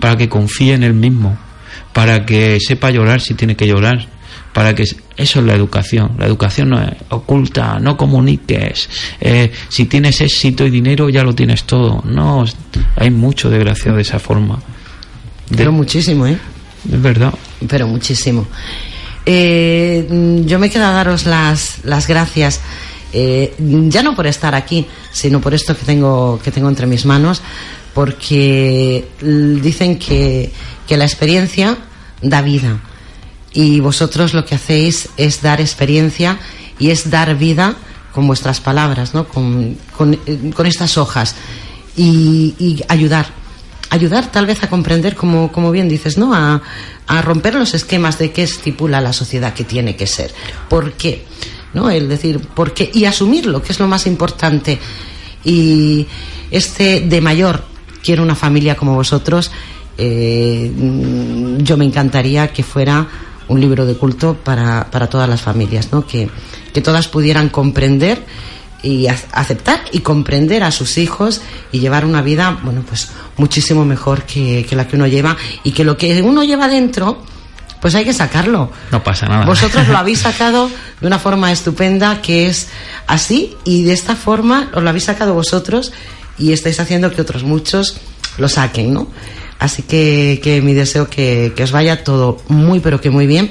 para 0.01 0.16
que 0.16 0.29
confíe 0.29 0.75
en 0.75 0.83
él 0.83 0.94
mismo, 0.94 1.38
para 1.94 2.27
que 2.27 2.59
sepa 2.61 2.90
llorar 2.90 3.23
si 3.23 3.33
tiene 3.33 3.57
que 3.57 3.66
llorar, 3.66 4.07
para 4.55 4.73
que 4.73 4.85
eso 4.85 5.40
es 5.40 5.45
la 5.45 5.53
educación. 5.53 6.12
La 6.17 6.27
educación 6.27 6.71
no 6.71 6.81
es 6.81 6.93
oculta, 7.11 7.81
no 7.81 7.97
comuniques. 7.97 8.88
Eh, 9.21 9.51
si 9.69 9.87
tienes 9.87 10.21
éxito 10.21 10.64
y 10.64 10.71
dinero 10.71 11.11
ya 11.11 11.25
lo 11.25 11.35
tienes 11.35 11.64
todo. 11.64 12.01
No, 12.07 12.45
hay 12.97 13.11
mucho 13.11 13.51
desgraciado 13.51 13.97
de 13.97 14.03
esa 14.03 14.21
forma. 14.21 14.62
Pero 15.55 15.73
muchísimo, 15.73 16.27
¿eh? 16.29 16.38
Es 16.90 17.03
verdad. 17.03 17.35
Pero 17.69 17.88
muchísimo. 17.88 18.47
Eh, 19.27 20.43
yo 20.47 20.59
me 20.61 20.71
quedo 20.71 20.87
a 20.87 20.93
daros 20.93 21.27
las, 21.27 21.85
las 21.85 22.07
gracias. 22.07 22.61
Eh, 23.12 23.55
ya 23.59 24.05
no 24.05 24.14
por 24.14 24.29
estar 24.29 24.55
aquí, 24.55 24.87
sino 25.11 25.40
por 25.40 25.53
esto 25.53 25.77
que 25.77 25.85
tengo, 25.85 26.40
que 26.43 26.53
tengo 26.53 26.69
entre 26.69 26.87
mis 26.87 27.07
manos, 27.07 27.43
porque 27.93 29.05
dicen 29.21 29.99
que, 29.99 30.53
que 30.87 30.97
la 30.97 31.05
experiencia 31.05 31.77
da 32.23 32.40
vida 32.40 32.81
y 33.55 33.79
vosotros 33.79 34.35
lo 34.35 34.45
que 34.45 34.57
hacéis 34.57 35.09
es 35.17 35.40
dar 35.40 35.61
experiencia 35.61 36.38
y 36.79 36.90
es 36.90 37.09
dar 37.11 37.37
vida 37.37 37.77
con 38.12 38.27
vuestras 38.27 38.61
palabras, 38.61 39.14
¿no? 39.14 39.27
con, 39.27 39.79
con, 39.97 40.14
eh, 40.27 40.53
estas 40.64 40.99
hojas 40.99 41.37
y, 41.97 42.83
ayudar. 42.88 43.27
Ayudar 43.90 44.33
tal 44.33 44.47
vez 44.47 44.62
a 44.64 44.69
comprender, 44.69 45.14
como, 45.14 45.53
como 45.53 45.71
bien 45.71 45.88
dices, 45.88 46.19
¿no? 46.19 46.35
A, 46.35 46.61
a, 47.07 47.23
romper 47.23 47.55
los 47.55 47.75
esquemas 47.75 48.19
de 48.19 48.33
qué 48.33 48.43
estipula 48.43 49.01
la 49.01 49.12
sociedad 49.12 49.55
que 49.55 49.62
tiene 49.62 49.95
que 49.95 50.09
ser. 50.09 50.35
¿Por 50.69 50.95
qué? 50.95 51.25
¿No? 51.75 51.90
El 51.90 52.09
decir, 52.09 52.40
¿por 52.40 52.75
qué? 52.75 52.90
Y 52.93 53.05
asumirlo, 53.05 53.62
que 53.62 53.71
es 53.71 53.79
lo 53.79 53.87
más 53.87 54.09
importante. 54.09 54.81
Y 55.45 56.09
este 56.51 57.03
de 57.03 57.21
mayor, 57.21 57.64
quiero 58.03 58.25
una 58.25 58.35
familia 58.35 58.75
como 58.75 58.95
vosotros, 58.95 59.53
eh, 59.97 60.73
yo 61.59 61.77
me 61.77 61.85
encantaría 61.85 62.53
que 62.53 62.64
fuera 62.64 63.07
un 63.48 63.61
libro 63.61 63.87
de 63.87 63.94
culto 63.94 64.35
para, 64.35 64.90
para 64.90 65.09
todas 65.09 65.28
las 65.28 65.42
familias, 65.42 65.92
¿no? 65.92 66.07
que, 66.07 66.28
que 66.72 66.80
todas 66.80 67.09
pudieran 67.09 67.48
comprender 67.48 68.24
y 68.83 69.07
aceptar 69.07 69.80
y 69.92 70.00
comprender 70.00 70.62
a 70.62 70.70
sus 70.70 70.98
hijos 70.98 71.40
y 71.72 71.80
llevar 71.80 72.04
una 72.04 72.20
vida, 72.20 72.59
bueno, 72.62 72.85
pues 72.87 73.11
muchísimo 73.38 73.85
mejor 73.85 74.24
que, 74.24 74.66
que, 74.68 74.76
la 74.76 74.87
que 74.87 74.96
uno 74.96 75.07
lleva 75.07 75.37
y 75.62 75.72
que 75.72 75.85
lo 75.85 75.96
que 75.96 76.20
uno 76.22 76.44
lleva 76.44 76.68
dentro, 76.68 77.22
pues 77.80 77.94
hay 77.94 78.04
que 78.04 78.12
sacarlo. 78.12 78.70
No 78.90 79.02
pasa 79.02 79.26
nada. 79.26 79.46
Vosotros 79.46 79.88
lo 79.88 79.96
habéis 79.98 80.20
sacado 80.20 80.70
de 81.00 81.07
una 81.07 81.18
forma 81.18 81.50
estupenda 81.50 82.20
que 82.20 82.46
es 82.46 82.68
así 83.07 83.57
y 83.64 83.85
de 83.85 83.94
esta 83.94 84.16
forma 84.16 84.70
os 84.74 84.83
lo 84.83 84.88
habéis 84.88 85.04
sacado 85.04 85.33
vosotros 85.33 85.92
y 86.38 86.52
estáis 86.52 86.78
haciendo 86.78 87.11
que 87.11 87.22
otros 87.22 87.42
muchos 87.42 87.98
lo 88.38 88.48
saquen, 88.48 88.92
¿no? 88.92 89.09
Así 89.59 89.83
que, 89.83 90.40
que 90.43 90.61
mi 90.61 90.75
deseo 90.75 91.09
que, 91.09 91.53
que 91.57 91.62
os 91.62 91.73
vaya 91.73 92.05
todo 92.05 92.38
muy, 92.49 92.81
pero 92.81 93.01
que 93.01 93.11
muy 93.11 93.27
bien. 93.27 93.51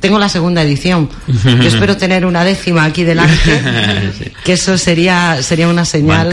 Tengo 0.00 0.18
la 0.18 0.28
segunda 0.28 0.62
edición. 0.62 1.08
Yo 1.44 1.62
espero 1.62 1.96
tener 1.96 2.26
una 2.26 2.44
décima 2.44 2.84
aquí 2.84 3.04
delante, 3.04 3.34
que 4.44 4.52
eso 4.52 4.76
sería 4.76 5.42
sería 5.42 5.66
una 5.66 5.86
señal 5.86 6.30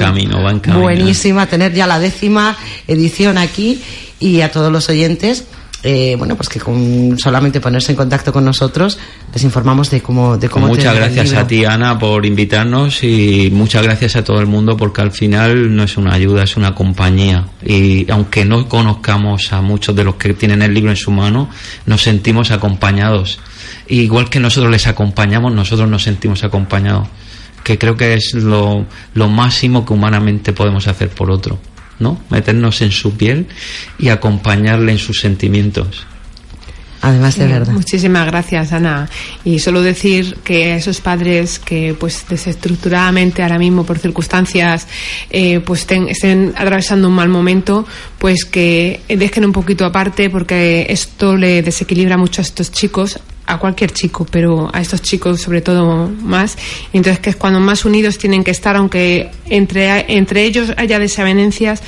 buenísima 0.73 1.47
tener 1.47 1.73
ya 1.73 1.87
la 1.87 1.97
décima 1.97 2.57
edición 2.85 3.37
aquí 3.37 3.81
y 4.19 4.41
a 4.41 4.51
todos 4.51 4.73
los 4.73 4.89
oyentes 4.89 5.45
eh, 5.83 6.15
bueno, 6.15 6.35
pues 6.35 6.47
que 6.47 6.59
con 6.59 7.17
solamente 7.17 7.59
ponerse 7.59 7.91
en 7.91 7.95
contacto 7.95 8.31
con 8.31 8.45
nosotros 8.45 8.99
les 9.33 9.43
informamos 9.43 9.89
de 9.89 10.01
cómo 10.01 10.37
de 10.37 10.47
cómo 10.47 10.67
Muchas 10.67 10.95
gracias 10.95 11.33
a 11.33 11.47
ti 11.47 11.65
Ana 11.65 11.97
por 11.97 12.23
invitarnos 12.23 13.03
y 13.03 13.49
muchas 13.51 13.81
gracias 13.81 14.15
a 14.15 14.23
todo 14.23 14.39
el 14.39 14.45
mundo 14.45 14.77
porque 14.77 15.01
al 15.01 15.11
final 15.11 15.75
no 15.75 15.81
es 15.81 15.97
una 15.97 16.13
ayuda, 16.13 16.43
es 16.43 16.55
una 16.55 16.75
compañía 16.75 17.47
y 17.65 18.09
aunque 18.11 18.45
no 18.45 18.69
conozcamos 18.69 19.51
a 19.53 19.61
muchos 19.61 19.95
de 19.95 20.03
los 20.03 20.15
que 20.15 20.35
tienen 20.35 20.61
el 20.61 20.71
libro 20.71 20.91
en 20.91 20.97
su 20.97 21.09
mano, 21.09 21.49
nos 21.87 22.03
sentimos 22.03 22.51
acompañados. 22.51 23.39
igual 23.87 24.29
que 24.29 24.39
nosotros 24.39 24.71
les 24.71 24.85
acompañamos, 24.85 25.51
nosotros 25.51 25.89
nos 25.89 26.03
sentimos 26.03 26.43
acompañados, 26.43 27.07
que 27.63 27.79
creo 27.79 27.97
que 27.97 28.13
es 28.13 28.35
lo, 28.35 28.85
lo 29.15 29.29
máximo 29.29 29.83
que 29.83 29.93
humanamente 29.93 30.53
podemos 30.53 30.87
hacer 30.87 31.09
por 31.09 31.31
otro. 31.31 31.59
¿No? 32.01 32.21
Meternos 32.29 32.81
en 32.81 32.91
su 32.91 33.15
piel 33.15 33.47
y 33.97 34.09
acompañarle 34.09 34.91
en 34.91 34.97
sus 34.97 35.19
sentimientos. 35.19 36.05
Además 37.03 37.35
de 37.35 37.47
verdad. 37.47 37.73
Muchísimas 37.73 38.27
gracias, 38.27 38.73
Ana. 38.73 39.09
Y 39.43 39.57
solo 39.57 39.81
decir 39.81 40.37
que 40.43 40.75
esos 40.75 41.01
padres 41.01 41.57
que, 41.57 41.95
pues, 41.99 42.25
desestructuradamente 42.29 43.41
ahora 43.41 43.57
mismo 43.57 43.83
por 43.83 43.97
circunstancias, 43.97 44.87
eh, 45.31 45.61
pues 45.61 45.87
estén 45.89 46.53
atravesando 46.55 47.07
un 47.07 47.15
mal 47.15 47.29
momento, 47.29 47.87
pues 48.19 48.45
que 48.45 49.01
dejen 49.07 49.45
un 49.45 49.51
poquito 49.51 49.83
aparte 49.83 50.29
porque 50.29 50.85
esto 50.89 51.35
le 51.35 51.63
desequilibra 51.63 52.17
mucho 52.17 52.41
a 52.41 52.43
estos 52.43 52.71
chicos 52.71 53.19
a 53.45 53.57
cualquier 53.57 53.91
chico, 53.91 54.25
pero 54.29 54.69
a 54.73 54.81
estos 54.81 55.01
chicos 55.01 55.41
sobre 55.41 55.61
todo 55.61 56.09
más. 56.09 56.57
Entonces, 56.93 57.19
que 57.19 57.31
es 57.31 57.35
cuando 57.35 57.59
más 57.59 57.85
unidos 57.85 58.17
tienen 58.17 58.43
que 58.43 58.51
estar, 58.51 58.75
aunque 58.75 59.31
entre, 59.45 60.05
entre 60.15 60.43
ellos 60.43 60.73
haya 60.77 60.99
desavenencias, 60.99 61.81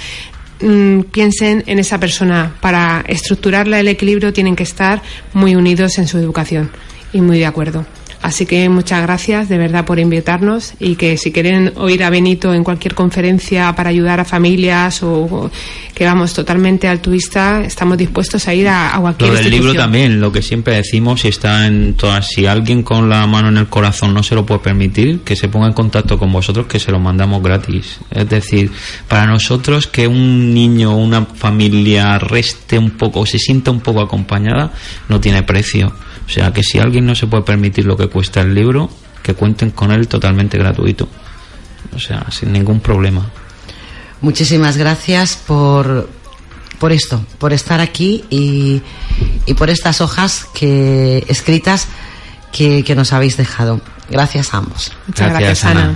mm, 0.61 1.01
piensen 1.11 1.63
en 1.67 1.79
esa 1.79 1.99
persona. 1.99 2.55
Para 2.61 3.03
estructurarla 3.07 3.79
el 3.79 3.87
equilibrio 3.87 4.33
tienen 4.33 4.55
que 4.55 4.63
estar 4.63 5.01
muy 5.33 5.55
unidos 5.55 5.97
en 5.97 6.07
su 6.07 6.17
educación 6.17 6.71
y 7.11 7.21
muy 7.21 7.39
de 7.39 7.45
acuerdo. 7.45 7.85
Así 8.23 8.45
que 8.45 8.69
muchas 8.69 9.01
gracias 9.01 9.49
de 9.49 9.57
verdad 9.57 9.83
por 9.83 9.99
invitarnos 9.99 10.75
y 10.79 10.95
que 10.95 11.17
si 11.17 11.33
quieren 11.33 11.73
oír 11.75 12.05
a 12.05 12.09
Benito 12.09 12.53
en 12.53 12.63
cualquier 12.63 12.95
conferencia 12.95 13.75
para 13.75 13.89
ayudar 13.89 14.21
a 14.21 14.23
familias 14.23 15.03
o, 15.03 15.51
que 15.93 16.05
vamos 16.05 16.33
totalmente 16.33 16.87
altruista, 16.87 17.65
estamos 17.65 17.97
dispuestos 17.97 18.47
a 18.47 18.53
ir 18.53 18.69
a, 18.69 18.95
a 18.95 18.99
cualquier 19.01 19.29
Lo 19.29 19.35
del 19.35 19.49
libro 19.49 19.73
también, 19.73 20.21
lo 20.21 20.31
que 20.31 20.41
siempre 20.41 20.75
decimos, 20.75 21.19
si 21.19 21.27
está 21.27 21.67
en 21.67 21.95
todas, 21.95 22.29
si 22.29 22.45
alguien 22.45 22.81
con 22.81 23.09
la 23.09 23.27
mano 23.27 23.49
en 23.49 23.57
el 23.57 23.67
corazón 23.67 24.13
no 24.13 24.23
se 24.23 24.35
lo 24.35 24.45
puede 24.45 24.61
permitir, 24.61 25.19
que 25.19 25.35
se 25.35 25.49
ponga 25.49 25.67
en 25.67 25.73
contacto 25.73 26.17
con 26.17 26.31
vosotros, 26.31 26.65
que 26.67 26.79
se 26.79 26.93
lo 26.93 27.01
mandamos 27.01 27.43
gratis. 27.43 27.99
Es 28.09 28.29
decir, 28.29 28.71
para 29.09 29.27
nosotros 29.27 29.87
que 29.87 30.07
un 30.07 30.53
niño 30.53 30.93
o 30.93 30.95
una 30.95 31.25
familia 31.25 32.19
reste 32.19 32.77
un 32.77 32.91
poco 32.91 33.19
o 33.19 33.25
se 33.25 33.37
sienta 33.37 33.69
un 33.69 33.81
poco 33.81 33.99
acompañada, 33.99 34.71
no 35.09 35.19
tiene 35.19 35.43
precio. 35.43 35.93
O 36.25 36.29
sea 36.29 36.53
que 36.53 36.63
si 36.63 36.79
alguien 36.79 37.05
no 37.05 37.15
se 37.15 37.27
puede 37.27 37.43
permitir 37.43 37.85
lo 37.85 37.97
que 37.97 38.07
cuesta 38.13 38.41
el 38.41 38.53
libro, 38.53 38.89
que 39.23 39.33
cuenten 39.33 39.71
con 39.71 39.91
él 39.91 40.07
totalmente 40.07 40.57
gratuito. 40.57 41.09
O 41.95 41.99
sea, 41.99 42.27
sin 42.29 42.53
ningún 42.53 42.79
problema. 42.79 43.29
Muchísimas 44.21 44.77
gracias 44.77 45.35
por, 45.35 46.09
por 46.79 46.91
esto, 46.91 47.25
por 47.39 47.51
estar 47.51 47.81
aquí 47.81 48.23
y, 48.29 48.81
y 49.45 49.53
por 49.55 49.69
estas 49.69 49.99
hojas 49.99 50.47
que 50.53 51.25
escritas 51.27 51.87
que, 52.51 52.83
que, 52.83 52.95
nos 52.95 53.11
habéis 53.11 53.35
dejado. 53.35 53.81
Gracias 54.09 54.53
a 54.53 54.57
ambos. 54.57 54.93
Muchas 55.07 55.29
gracias, 55.29 55.65
Ana. 55.65 55.95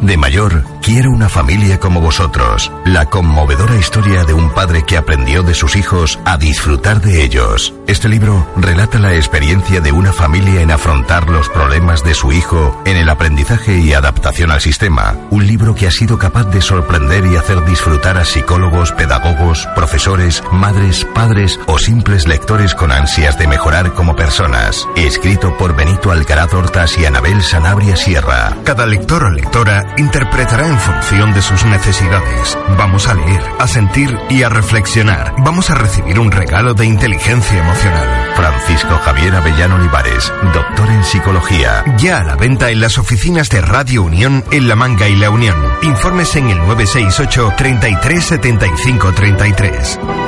De 0.00 0.16
mayor, 0.16 0.64
quiero 0.82 1.10
una 1.10 1.28
familia 1.28 1.78
como 1.80 2.00
vosotros. 2.00 2.72
La 2.84 3.06
conmovedora 3.06 3.76
historia 3.76 4.24
de 4.24 4.34
un 4.34 4.50
padre 4.50 4.84
que 4.84 4.96
aprendió 4.96 5.42
de 5.42 5.54
sus 5.54 5.76
hijos 5.76 6.18
a 6.24 6.36
disfrutar 6.36 7.00
de 7.00 7.22
ellos. 7.24 7.74
Este 7.86 8.08
libro 8.08 8.46
relata 8.56 8.98
la 8.98 9.14
experiencia 9.14 9.80
de 9.80 9.92
una 9.92 10.12
familia 10.12 10.60
en 10.60 10.70
afrontar 10.70 11.28
los 11.28 11.48
problemas 11.48 12.04
de 12.04 12.14
su 12.14 12.32
hijo 12.32 12.80
en 12.84 12.96
el 12.96 13.08
aprendizaje 13.08 13.78
y 13.78 13.92
adaptación 13.92 14.50
al 14.50 14.60
sistema. 14.60 15.16
Un 15.30 15.46
libro 15.46 15.74
que 15.74 15.86
ha 15.86 15.90
sido 15.90 16.18
capaz 16.18 16.44
de 16.44 16.60
sorprender 16.60 17.26
y 17.26 17.36
hacer 17.36 17.64
disfrutar 17.64 18.18
a 18.18 18.24
psicólogos, 18.24 18.92
pedagogos, 18.92 19.66
profesores, 19.74 20.42
madres, 20.52 21.06
padres 21.14 21.58
o 21.66 21.78
simples 21.78 22.26
lectores 22.26 22.74
con 22.74 22.92
ansias 22.92 23.38
de 23.38 23.46
mejorar 23.46 23.94
como 23.94 24.16
personas. 24.16 24.86
Escrito 24.96 25.56
por 25.56 25.76
Benito 25.76 26.10
Alcaraz 26.10 26.52
Hortas 26.54 26.98
y 26.98 27.06
Anabel 27.06 27.42
Sanabria 27.42 27.96
Sierra. 27.96 28.56
Cada 28.64 28.86
lector 28.86 29.24
o 29.24 29.30
lectora 29.30 29.94
interpretará 29.96 30.67
en 30.68 30.78
función 30.78 31.32
de 31.32 31.42
sus 31.42 31.64
necesidades. 31.64 32.58
Vamos 32.76 33.08
a 33.08 33.14
leer, 33.14 33.42
a 33.58 33.66
sentir 33.66 34.16
y 34.28 34.42
a 34.42 34.48
reflexionar. 34.48 35.34
Vamos 35.38 35.70
a 35.70 35.74
recibir 35.74 36.18
un 36.18 36.30
regalo 36.30 36.74
de 36.74 36.86
inteligencia 36.86 37.58
emocional. 37.58 38.34
Francisco 38.36 38.98
Javier 38.98 39.34
Avellano 39.34 39.76
Olivares, 39.76 40.32
doctor 40.52 40.90
en 40.90 41.04
psicología. 41.04 41.84
Ya 41.98 42.18
a 42.18 42.24
la 42.24 42.36
venta 42.36 42.70
en 42.70 42.80
las 42.80 42.98
oficinas 42.98 43.48
de 43.48 43.60
Radio 43.60 44.02
Unión 44.02 44.44
en 44.50 44.68
La 44.68 44.76
Manga 44.76 45.08
y 45.08 45.16
La 45.16 45.30
Unión. 45.30 45.56
Informes 45.82 46.36
en 46.36 46.50
el 46.50 46.58
968 46.58 47.54
337533 47.56 49.14
33. 49.14 50.27